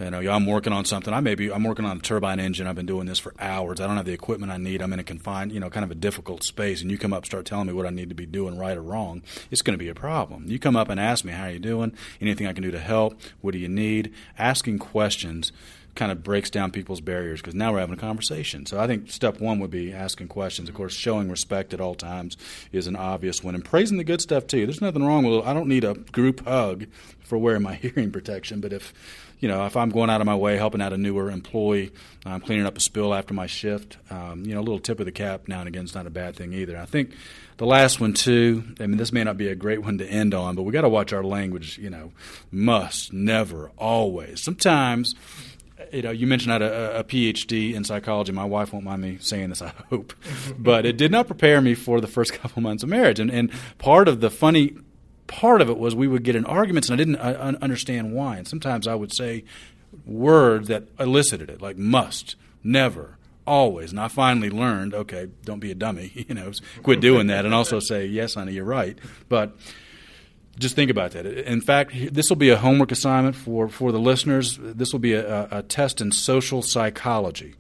you 0.05 0.11
know, 0.11 0.21
I'm 0.33 0.47
working 0.47 0.73
on 0.73 0.85
something. 0.85 1.13
I 1.13 1.21
may 1.21 1.35
be, 1.35 1.53
I'm 1.53 1.65
working 1.65 1.85
on 1.85 1.99
a 1.99 2.01
turbine 2.01 2.41
engine. 2.41 2.67
I've 2.67 2.75
been 2.75 2.87
doing 2.87 3.07
this 3.07 3.19
for 3.19 3.35
hours. 3.39 3.81
I 3.81 3.87
don't 3.87 3.97
have 3.97 4.07
the 4.07 4.13
equipment 4.13 4.51
I 4.51 4.57
need. 4.57 4.81
I'm 4.81 4.93
in 4.93 4.99
a 4.99 5.05
confined, 5.05 5.53
you 5.53 5.61
know, 5.61 5.69
kind 5.69 5.85
of 5.85 5.91
a 5.91 5.95
difficult 5.95 6.43
space. 6.43 6.81
And 6.81 6.91
you 6.91 6.99
come 6.99 7.13
up, 7.13 7.27
start 7.27 7.45
telling 7.45 7.67
me 7.67 7.73
what 7.73 7.87
I 7.87 7.91
need 7.91 8.09
to 8.09 8.15
be 8.15 8.27
doing 8.27 8.57
right 8.57 8.77
or 8.77 8.83
wrong. 8.83 9.23
It's 9.51 9.63
going 9.63 9.79
to 9.79 9.83
be 9.83 9.89
a 9.89 9.95
problem. 9.95 10.45
You 10.47 10.59
come 10.59 10.77
up 10.77 10.89
and 10.89 10.99
ask 10.99 11.25
me, 11.25 11.33
how 11.33 11.45
are 11.45 11.51
you 11.51 11.59
doing? 11.59 11.93
Anything 12.21 12.47
I 12.47 12.53
can 12.53 12.63
do 12.63 12.71
to 12.71 12.79
help? 12.79 13.21
What 13.41 13.53
do 13.53 13.59
you 13.59 13.69
need? 13.69 14.13
Asking 14.39 14.79
questions 14.79 15.53
kind 15.95 16.13
of 16.13 16.23
breaks 16.23 16.51
down 16.51 16.71
people's 16.71 17.01
barriers 17.01 17.41
because 17.41 17.55
now 17.55 17.73
we're 17.73 17.81
having 17.81 17.95
a 17.95 18.01
conversation. 18.01 18.65
So 18.65 18.79
I 18.81 18.87
think 18.87 19.11
step 19.11 19.41
one 19.41 19.59
would 19.59 19.71
be 19.71 19.93
asking 19.93 20.29
questions. 20.29 20.69
Of 20.69 20.75
course, 20.75 20.95
showing 20.95 21.29
respect 21.29 21.75
at 21.75 21.81
all 21.81 21.95
times 21.95 22.37
is 22.73 22.87
an 22.87 22.97
obvious 22.97 23.43
one, 23.43 23.55
and 23.55 23.65
praising 23.65 23.99
the 23.99 24.05
good 24.05 24.21
stuff 24.21 24.47
too. 24.47 24.67
There's 24.67 24.81
nothing 24.81 25.05
wrong 25.05 25.25
with. 25.25 25.45
I 25.45 25.53
don't 25.53 25.69
need 25.69 25.85
a 25.85 25.95
group 25.95 26.47
hug 26.47 26.87
for 27.21 27.39
wearing 27.39 27.63
my 27.63 27.75
hearing 27.83 28.13
protection, 28.13 28.61
but 28.61 28.73
if 28.73 28.95
you 29.41 29.49
know, 29.49 29.67
if 29.67 29.77
I'm 29.77 29.91
going 29.91 30.11
out 30.11 30.21
of 30.21 30.27
my 30.27 30.37
way 30.37 30.57
helping 30.57 30.83
out 30.83 30.93
a 30.93 30.99
newer 30.99 31.31
employee, 31.31 31.93
I'm 32.27 32.41
cleaning 32.41 32.67
up 32.67 32.77
a 32.77 32.81
spill 32.81 33.15
after 33.15 33.35
my 33.35 33.47
shift, 33.47 33.97
um, 34.11 34.45
you 34.45 34.55
know, 34.55 34.61
a 34.61 34.63
little 34.63 34.79
tip 34.79 35.01
of 35.01 35.07
the 35.07 35.13
cap 35.13 35.49
now 35.49 35.61
and 35.61 35.69
again 35.69 35.85
is 35.85 35.95
not 35.95 36.07
a 36.07 36.11
bad 36.11 36.37
thing 36.37 36.53
either. 36.53 36.77
I 36.79 36.85
think 36.85 37.15
the 37.57 37.67
last 37.67 38.01
one 38.01 38.13
too. 38.13 38.63
I 38.79 38.87
mean, 38.87 38.99
this 38.99 39.13
may 39.13 39.25
not 39.25 39.39
be 39.39 39.49
a 39.49 39.55
great 39.55 39.83
one 39.83 39.99
to 39.99 40.07
end 40.07 40.35
on, 40.35 40.57
but 40.57 40.63
we 40.63 40.73
got 40.73 40.83
to 40.83 40.89
watch 40.89 41.13
our 41.13 41.25
language. 41.25 41.79
You 41.79 41.91
know, 41.91 42.13
must, 42.51 43.13
never, 43.13 43.71
always. 43.79 44.43
Sometimes 44.43 45.15
you 45.93 46.03
know, 46.03 46.11
you 46.11 46.27
mentioned 46.27 46.53
I 46.53 46.55
had 46.55 46.63
a, 46.63 46.99
a, 47.01 47.05
PhD 47.05 47.75
in 47.75 47.85
psychology. 47.85 48.33
My 48.33 48.45
wife 48.45 48.73
won't 48.73 48.85
mind 48.85 49.03
me 49.03 49.19
saying 49.21 49.49
this, 49.49 49.63
I 49.63 49.73
hope, 49.89 50.13
but 50.59 50.87
it 50.87 50.97
did 50.97 51.11
not 51.11 51.27
prepare 51.27 51.61
me 51.61 51.75
for 51.75 52.01
the 52.01 52.07
first 52.07 52.33
couple 52.35 52.63
months 52.63 52.83
of 52.83 52.89
marriage. 52.89 53.19
And, 53.19 53.31
and 53.31 53.51
part 53.79 54.09
of 54.09 54.21
the 54.21 54.31
funny 54.31 54.77
part 55.31 55.63
of 55.63 55.71
it 55.71 55.79
was 55.79 55.95
we 55.95 56.09
would 56.09 56.25
get 56.25 56.35
in 56.35 56.45
arguments, 56.45 56.89
and 56.89 57.01
I 57.01 57.05
didn't 57.05 57.17
uh, 57.17 57.57
understand 57.63 58.13
why. 58.13 58.37
And 58.37 58.49
sometimes 58.49 58.89
I 58.89 58.97
would 58.97 59.15
say 59.15 59.45
words 60.05 60.69
that 60.69 60.89
elicited 60.99 61.49
it, 61.49 61.63
like 61.63 61.79
must, 61.79 62.35
never, 62.65 63.17
always. 63.47 63.93
And 63.93 64.01
I 64.01 64.09
finally 64.09 64.51
learned, 64.51 64.93
okay, 64.93 65.29
don't 65.45 65.61
be 65.61 65.71
a 65.71 65.75
dummy, 65.75 66.11
you 66.29 66.35
know, 66.35 66.51
quit 66.83 67.01
doing 67.01 67.29
that, 67.29 67.45
and 67.45 67.55
also 67.55 67.79
say, 67.79 68.07
yes, 68.07 68.35
honey, 68.35 68.53
you're 68.53 68.65
right. 68.65 68.99
But 69.29 69.57
just 70.59 70.75
think 70.75 70.91
about 70.91 71.13
that. 71.13 71.27
In 71.27 71.61
fact, 71.61 71.93
this 72.13 72.29
will 72.29 72.37
be 72.37 72.51
a 72.51 72.57
homework 72.57 72.91
assignment 72.91 73.37
for, 73.37 73.69
for 73.69 73.93
the 73.93 74.01
listeners. 74.01 74.59
This 74.61 74.93
will 74.93 74.99
be 74.99 75.13
a, 75.13 75.49
a 75.51 75.63
test 75.63 76.01
in 76.01 76.11
social 76.11 76.61
psychology. 76.61 77.55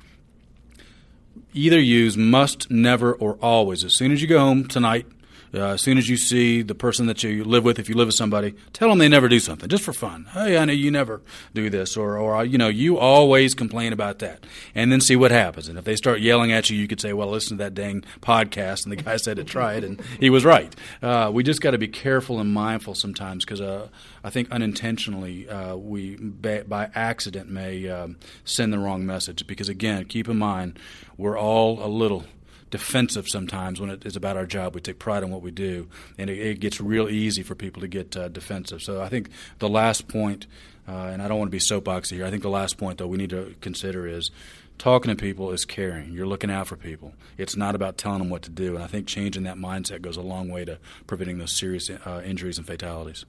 Either 1.54 1.80
use 1.80 2.16
must, 2.16 2.68
never, 2.68 3.12
or 3.14 3.34
always. 3.40 3.84
As 3.84 3.96
soon 3.96 4.10
as 4.10 4.20
you 4.20 4.28
go 4.28 4.40
home 4.40 4.66
tonight, 4.66 5.06
uh, 5.52 5.70
as 5.70 5.82
soon 5.82 5.98
as 5.98 6.08
you 6.08 6.16
see 6.16 6.62
the 6.62 6.74
person 6.74 7.06
that 7.06 7.22
you 7.22 7.44
live 7.44 7.64
with, 7.64 7.78
if 7.78 7.88
you 7.88 7.94
live 7.96 8.06
with 8.06 8.14
somebody, 8.14 8.54
tell 8.72 8.88
them 8.88 8.98
they 8.98 9.08
never 9.08 9.28
do 9.28 9.40
something 9.40 9.68
just 9.68 9.82
for 9.82 9.92
fun. 9.92 10.26
Hey, 10.32 10.56
I 10.56 10.64
know 10.64 10.72
you 10.72 10.90
never 10.90 11.22
do 11.54 11.68
this, 11.70 11.96
or 11.96 12.16
or 12.16 12.44
you 12.44 12.58
know 12.58 12.68
you 12.68 12.98
always 12.98 13.54
complain 13.54 13.92
about 13.92 14.20
that, 14.20 14.44
and 14.74 14.92
then 14.92 15.00
see 15.00 15.16
what 15.16 15.30
happens. 15.30 15.68
And 15.68 15.78
if 15.78 15.84
they 15.84 15.96
start 15.96 16.20
yelling 16.20 16.52
at 16.52 16.70
you, 16.70 16.76
you 16.76 16.86
could 16.86 17.00
say, 17.00 17.12
"Well, 17.12 17.28
listen 17.28 17.58
to 17.58 17.64
that 17.64 17.74
dang 17.74 18.04
podcast," 18.20 18.84
and 18.84 18.92
the 18.92 18.96
guy 18.96 19.16
said 19.18 19.36
to 19.38 19.44
try 19.44 19.74
it, 19.74 19.84
and 19.84 20.00
he 20.20 20.30
was 20.30 20.44
right. 20.44 20.74
Uh, 21.02 21.30
we 21.32 21.42
just 21.42 21.60
got 21.60 21.72
to 21.72 21.78
be 21.78 21.88
careful 21.88 22.38
and 22.38 22.52
mindful 22.52 22.94
sometimes 22.94 23.44
because 23.44 23.60
uh, 23.60 23.88
I 24.22 24.30
think 24.30 24.50
unintentionally 24.50 25.48
uh, 25.48 25.76
we 25.76 26.16
by, 26.16 26.62
by, 26.62 26.90
accident 26.94 27.48
may 27.48 27.88
um, 27.88 28.16
send 28.44 28.72
the 28.72 28.78
wrong 28.78 29.04
message. 29.04 29.46
Because 29.46 29.68
again, 29.68 30.04
keep 30.04 30.28
in 30.28 30.38
mind 30.38 30.78
we're 31.16 31.38
all 31.38 31.84
a 31.84 31.88
little 31.88 32.24
defensive 32.70 33.28
sometimes 33.28 33.80
when 33.80 33.90
it 33.90 34.06
is 34.06 34.16
about 34.16 34.36
our 34.36 34.46
job. 34.46 34.74
We 34.74 34.80
take 34.80 34.98
pride 34.98 35.22
in 35.22 35.30
what 35.30 35.42
we 35.42 35.50
do, 35.50 35.88
and 36.18 36.30
it, 36.30 36.38
it 36.38 36.60
gets 36.60 36.80
real 36.80 37.08
easy 37.08 37.42
for 37.42 37.54
people 37.54 37.82
to 37.82 37.88
get 37.88 38.16
uh, 38.16 38.28
defensive. 38.28 38.82
So 38.82 39.00
I 39.00 39.08
think 39.08 39.30
the 39.58 39.68
last 39.68 40.08
point, 40.08 40.46
uh, 40.88 40.92
and 40.92 41.22
I 41.22 41.28
don't 41.28 41.38
want 41.38 41.50
to 41.50 41.52
be 41.52 41.58
soapboxy 41.58 42.16
here. 42.16 42.26
I 42.26 42.30
think 42.30 42.42
the 42.42 42.50
last 42.50 42.78
point 42.78 42.98
though 42.98 43.06
we 43.06 43.18
need 43.18 43.30
to 43.30 43.54
consider 43.60 44.06
is 44.06 44.30
talking 44.78 45.14
to 45.14 45.16
people 45.16 45.50
is 45.52 45.64
caring. 45.64 46.12
You're 46.12 46.26
looking 46.26 46.50
out 46.50 46.66
for 46.66 46.76
people. 46.76 47.12
It's 47.36 47.54
not 47.54 47.74
about 47.74 47.98
telling 47.98 48.18
them 48.20 48.30
what 48.30 48.42
to 48.42 48.50
do. 48.50 48.76
And 48.76 48.82
I 48.82 48.86
think 48.86 49.06
changing 49.06 49.42
that 49.42 49.56
mindset 49.56 50.00
goes 50.00 50.16
a 50.16 50.22
long 50.22 50.48
way 50.48 50.64
to 50.64 50.78
preventing 51.06 51.38
those 51.38 51.54
serious 51.54 51.90
uh, 51.90 52.22
injuries 52.24 52.56
and 52.56 52.66
fatalities. 52.66 53.26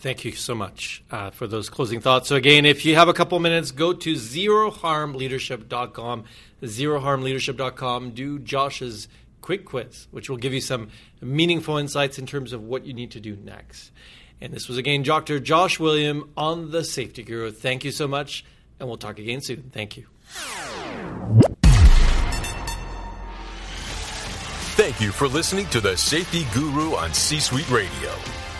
Thank 0.00 0.24
you 0.24 0.32
so 0.32 0.54
much 0.54 1.04
uh, 1.10 1.28
for 1.28 1.46
those 1.46 1.68
closing 1.68 2.00
thoughts. 2.00 2.30
So, 2.30 2.36
again, 2.36 2.64
if 2.64 2.86
you 2.86 2.94
have 2.94 3.08
a 3.08 3.12
couple 3.12 3.38
minutes, 3.38 3.70
go 3.70 3.92
to 3.92 4.14
zeroharmleadership.com, 4.14 6.24
zeroharmleadership.com, 6.62 8.10
do 8.12 8.38
Josh's 8.38 9.08
quick 9.42 9.66
quiz, 9.66 10.08
which 10.10 10.30
will 10.30 10.38
give 10.38 10.54
you 10.54 10.62
some 10.62 10.88
meaningful 11.20 11.76
insights 11.76 12.18
in 12.18 12.24
terms 12.24 12.54
of 12.54 12.62
what 12.62 12.86
you 12.86 12.94
need 12.94 13.10
to 13.10 13.20
do 13.20 13.36
next. 13.36 13.90
And 14.40 14.54
this 14.54 14.68
was 14.68 14.78
again 14.78 15.02
Dr. 15.02 15.38
Josh 15.38 15.78
William 15.78 16.30
on 16.34 16.70
the 16.70 16.82
Safety 16.82 17.22
Guru. 17.22 17.50
Thank 17.50 17.84
you 17.84 17.90
so 17.90 18.08
much, 18.08 18.42
and 18.78 18.88
we'll 18.88 18.96
talk 18.96 19.18
again 19.18 19.42
soon. 19.42 19.70
Thank 19.70 19.98
you. 19.98 20.06
Thank 24.76 24.98
you 25.02 25.12
for 25.12 25.28
listening 25.28 25.66
to 25.66 25.82
the 25.82 25.94
Safety 25.94 26.46
Guru 26.54 26.94
on 26.94 27.12
C 27.12 27.38
Suite 27.38 27.70
Radio. 27.70 28.14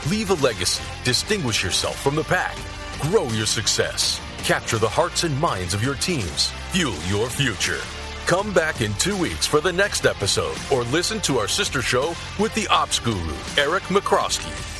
Leave 0.08 0.30
a 0.30 0.34
legacy, 0.34 0.82
distinguish 1.04 1.62
yourself 1.62 2.00
from 2.00 2.14
the 2.14 2.24
pack, 2.24 2.56
grow 3.00 3.24
your 3.24 3.44
success, 3.44 4.18
capture 4.38 4.78
the 4.78 4.88
hearts 4.88 5.24
and 5.24 5.38
minds 5.38 5.74
of 5.74 5.84
your 5.84 5.94
teams, 5.96 6.48
fuel 6.70 6.96
your 7.06 7.28
future. 7.28 7.80
Come 8.24 8.54
back 8.54 8.80
in 8.80 8.94
two 8.94 9.16
weeks 9.16 9.46
for 9.46 9.60
the 9.60 9.72
next 9.72 10.06
episode 10.06 10.56
or 10.72 10.84
listen 10.84 11.20
to 11.20 11.36
our 11.36 11.48
sister 11.48 11.82
show 11.82 12.14
with 12.38 12.54
the 12.54 12.66
Ops 12.68 12.98
Guru, 12.98 13.34
Eric 13.58 13.82
Michrowski. 13.84 14.79